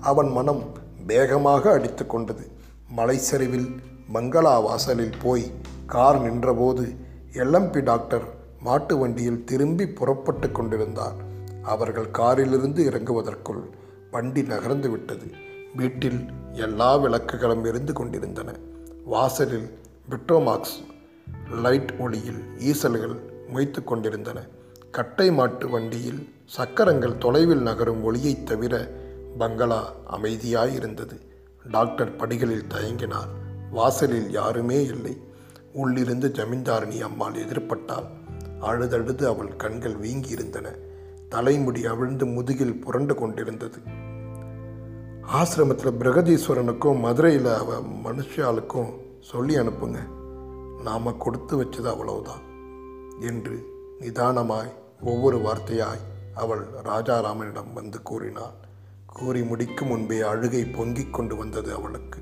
அவன் 0.00 0.28
மனம் 0.28 0.62
வேகமாக 1.06 1.72
அடித்து 1.72 2.06
கொண்டது. 2.06 2.50
மலைச்சரிவில் 2.96 3.76
மங்களா 4.14 4.62
வாசலில் 4.62 5.16
போய் 5.22 5.52
கார் 5.86 6.20
நின்றபோது 6.20 6.96
எல்எம்பி 7.32 7.82
டாக்டர் 7.82 8.22
மாட்டு 8.60 8.98
வண்டியில் 8.98 9.44
திரும்பி 9.44 9.88
புறப்பட்டு 9.88 10.52
கொண்டிருந்தார். 10.52 11.14
அவர்கள் 11.62 12.10
காரிலிருந்து 12.10 12.90
இறங்குவதற்குள் 12.90 13.62
வண்டி 14.10 14.42
நகர்ந்து 14.42 14.90
விட்டது. 14.90 15.30
வீட்டில் 15.74 16.26
எல்லா 16.52 16.96
விளக்குகளும் 16.96 17.64
எரிந்து 17.64 17.92
கொண்டிருந்தன. 17.92 18.54
வாசலில் 19.04 19.78
விட்ரோமாக்ஸ் 20.10 20.76
லைட் 21.50 21.94
ஒளியில் 21.98 22.42
ஈசல்கள் 22.58 23.18
மொய்த்து 23.52 23.84
கொண்டிருந்தன. 23.84 24.46
கட்டை 24.90 25.32
மாட்டு 25.32 25.68
வண்டியில் 25.68 26.34
சக்கரங்கள் 26.44 27.18
தொலைவில் 27.18 27.62
நகரும் 27.62 28.04
ஒளியைத் 28.04 28.46
தவிர 28.46 28.92
பங்களா 29.38 29.94
அமைதியாயிருந்தது. 30.10 31.20
டாக்டர் 31.70 32.16
படிகளில் 32.16 32.66
தயங்கினார். 32.68 33.28
வாசலில் 33.70 34.30
யாருமே 34.30 34.84
இல்லை. 34.84 35.20
உள்ளிருந்து 35.72 36.28
ஜமீன்தாரணி 36.28 37.00
அம்மாள் 37.00 37.32
எதிர்பட்டாள். 37.32 38.06
அழுதழுது 38.60 39.26
அவள் 39.26 39.56
கண்கள் 39.56 39.94
வீங்கியிருந்தன. 39.94 40.78
தலைமுடி 41.28 41.86
அவிழ்ந்து 41.86 42.26
முதுகில் 42.26 42.80
புரண்டு 42.80 43.14
கொண்டிருந்தது. 43.14 43.78
ஆசிரமத்தில் 45.34 45.96
பிரகதீஸ்வரனுக்கும் 45.98 46.98
மதுரையில் 46.98 47.46
அவ 47.46 47.80
மனுஷாளுக்கும் 47.80 48.92
சொல்லி 49.20 49.56
அனுப்புங்க. 49.56 49.98
நாம் 50.82 51.18
கொடுத்து 51.18 51.62
வச்சது 51.62 51.84
அவ்வளவுதான். 51.84 52.40
என்று 53.20 53.76
நிதானமாய் 54.00 54.72
ஒவ்வொரு 55.02 55.38
வார்த்தையாய் 55.38 56.02
அவள் 56.34 56.64
ராஜாராமனிடம் 56.84 57.72
வந்து 57.72 58.02
கூறினாள். 58.02 58.56
கூறி 59.06 59.42
முடிக்கும் 59.42 59.88
முன்பே 59.88 60.20
அழுகை 60.20 60.64
பொங்கிக் 60.64 61.12
கொண்டு 61.12 61.36
வந்தது 61.36 61.74
அவளுக்கு. 61.74 62.20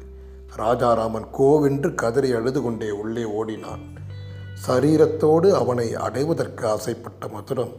ராஜாராமன் 0.56 1.26
கோவென்று 1.38 1.94
கதறி 1.94 2.32
அழுது 2.32 2.62
கொண்டே 2.62 2.90
உள்ளே 2.90 3.24
ஓடினான். 3.24 3.84
சரீரத்தோடு 4.66 5.50
அவனை 5.52 5.94
அடைவதற்கு 5.94 6.68
ஆசைப்பட்ட 6.68 7.26
மதுரம் 7.26 7.74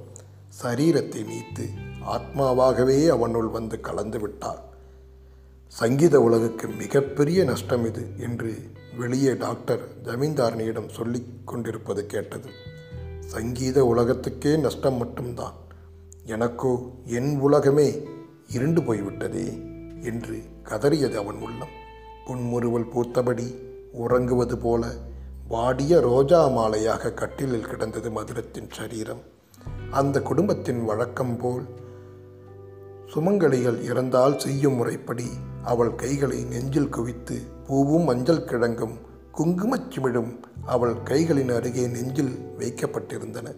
சரீரத்தை 0.63 1.21
நீத்து 1.23 1.67
ஆத்மாவாகவே 2.05 3.07
அவனுள் 3.07 3.47
வந்து 3.47 3.79
கலந்து 3.79 4.19
விட்டாள். 4.19 4.61
சங்கீத 5.67 6.19
உலகுக்கு 6.19 6.67
மிகப்பெரிய 6.67 7.43
நஷ்டம் 7.43 7.85
இது 7.85 8.09
என்று 8.17 8.51
வெளியே 8.97 9.33
டாக்டர் 9.33 9.79
ஜமீன்தாரனியிடம் 10.03 10.89
சொல்லி 10.89 11.21
கொண்டிருப்பது 11.45 12.05
கேட்டது. 12.05 12.49
சங்கீத 13.27 13.85
உலகத்துக்கே 13.85 14.57
நஷ்டம் 14.57 14.97
மட்டும்தான். 14.97 15.55
எனக்கோ 16.25 16.71
என் 17.05 17.39
உலகமே 17.39 18.01
இருண்டு 18.47 18.81
போய்விட்டதே 18.81 19.47
என்று 20.01 20.37
கதறியது 20.63 21.15
அவன் 21.15 21.39
உள்ளம். 21.41 21.73
புன்முறுவல் 22.25 22.91
பூத்தபடி 22.93 23.47
உறங்குவது 23.91 24.57
போல 24.57 24.85
வாடிய 25.47 25.99
ரோஜா 25.99 26.47
மாலையாக 26.47 27.13
கட்டிலில் 27.13 27.67
கிடந்தது 27.67 28.11
மதுரத்தின் 28.11 28.71
சரீரம். 28.71 29.21
அந்த 29.91 30.21
குடும்பத்தின் 30.21 30.85
வழக்கம் 30.85 31.37
போல் 31.37 31.65
சுமங்கலிகள் 33.13 33.81
இறந்தால் 33.81 34.39
செய்யும் 34.39 34.73
முறைப்படி 34.73 35.27
அவள் 35.63 35.95
கைகளை 35.95 36.39
நெஞ்சில் 36.43 36.89
குவித்து 36.89 37.37
பூவும் 37.67 38.03
மஞ்சள் 38.03 38.43
கிழங்கும் 38.43 38.97
குங்குமச் 39.37 39.91
சிமிழும் 39.91 40.31
அவள் 40.65 40.93
கைகளின் 41.03 41.55
அருகே 41.55 41.87
நெஞ்சில் 41.87 42.37
வைக்கப்பட்டிருந்தன. 42.57 43.55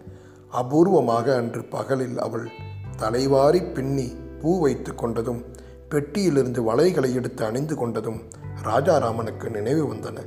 அபூர்வமாக 0.52 1.36
அன்று 1.36 1.64
பகலில் 1.64 2.18
அவள் 2.18 2.48
தலைவாரி 2.96 3.62
பின்னி 3.62 4.14
பூ 4.40 4.60
வைத்து 4.60 4.92
கொண்டதும் 4.92 5.44
பெட்டியிலிருந்து 5.90 6.60
வளைகளை 6.60 7.14
எடுத்து 7.14 7.44
அணிந்து 7.44 7.74
கொண்டதும் 7.74 8.20
ராஜாராமனுக்கு 8.62 9.50
நினைவு 9.50 9.94
வந்தன. 9.94 10.18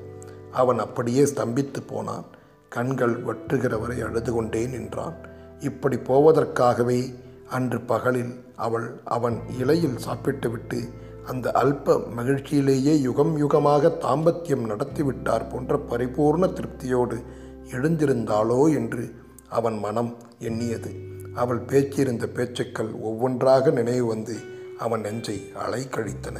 அவன் 0.51 0.79
அப்படியே 0.79 1.23
ஸ்தம்பித்து 1.23 1.81
போனான். 1.87 2.25
கண்கள் 2.69 3.23
வற்றுகிற 3.23 3.79
வரை 3.79 4.01
அழுது 4.01 4.33
கொண்டே 4.33 4.65
நின்றான். 4.65 5.15
இப்படி 5.59 5.97
போவதற்காகவே 5.97 7.13
அன்று 7.49 7.81
பகலில் 7.81 8.45
அவள் 8.55 8.99
அவன் 9.03 9.41
இலையில் 9.59 9.97
சாப்பிட்டுவிட்டு 9.97 10.89
அந்த 11.25 11.51
அல்ப 11.51 12.01
மகிழ்ச்சியிலேயே 12.17 13.01
யுகம் 13.01 13.37
யுகமாக 13.37 13.91
தாம்பத்தியம் 14.01 14.65
நடத்திவிட்டார் 14.65 15.49
போன்ற 15.49 15.77
பரிபூர்ண 15.77 16.47
திருப்தியோடு 16.47 17.23
எழுந்திருந்தாளோ 17.65 18.73
என்று 18.73 19.15
அவன் 19.49 19.79
மனம் 19.79 20.17
எண்ணியது. 20.39 20.91
அவள் 21.33 21.65
பேச்சிருந்த 21.65 22.25
பேச்சுக்கள் 22.25 22.91
ஒவ்வொன்றாக 22.91 23.69
நினைவு 23.69 24.05
வந்து 24.05 24.35
அவன் 24.77 25.01
நெஞ்சை 25.01 25.51
அலை 25.55 25.87
கழித்தன 25.91 26.37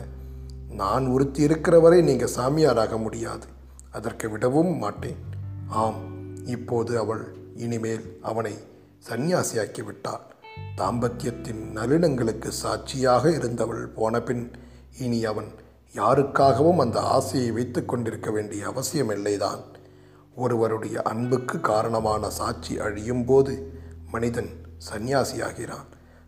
நான் 0.70 1.08
ஒருத்தி 1.08 1.42
இருக்கிற 1.42 1.80
வரை 1.80 2.02
நீங்கள் 2.02 2.36
சாமியாராக 2.36 2.98
முடியாது. 2.98 3.46
அதற்கு 3.92 4.30
விடவும் 4.30 4.78
மாட்டேன். 4.78 5.18
ஆம். 5.68 5.96
இப்போது 6.46 6.98
அவள் 6.98 7.36
இனிமேல் 7.56 8.20
அவனை 8.22 8.58
சந்நியாசியாக்கி 9.10 9.84
விட்டாள். 9.84 10.22
தாம்பத்தியத்தின் 10.78 11.72
நளினங்களுக்கு 11.76 12.48
சாட்சியாக 12.48 13.32
இருந்தவள் 13.32 13.88
போனபின் 13.88 14.52
இனி 15.00 15.26
அவன் 15.26 15.48
யாருக்காகவும் 15.94 16.76
அந்த 16.76 17.00
ஆசையை 17.00 17.52
வைத்து 17.52 17.86
கொண்டிருக்க 17.86 18.32
வேண்டிய 18.32 18.68
அவசியமில்லைதான் 18.68 19.62
ஒருவருடைய 20.36 21.02
அன்புக்கு 21.02 21.60
காரணமான 21.60 22.30
சாட்சி 22.30 22.80
அழியும் 22.80 23.26
போது 23.26 23.74
மனிதன் 24.12 24.50
சந்நியாசியாகிறான். 24.92 25.88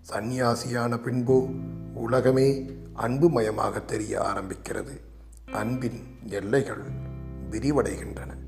சந்நியாசியான 0.09 0.97
பின்போ 0.97 1.55
உலகமே 1.93 2.66
அன்புமயமாக 2.93 3.80
தெரிய 3.80 4.22
ஆரம்பிக்கிறது. 4.22 5.01
அன்பின் 5.51 6.18
எல்லைகள் 6.28 6.84
விரிவடைகின்றன. 7.51 8.45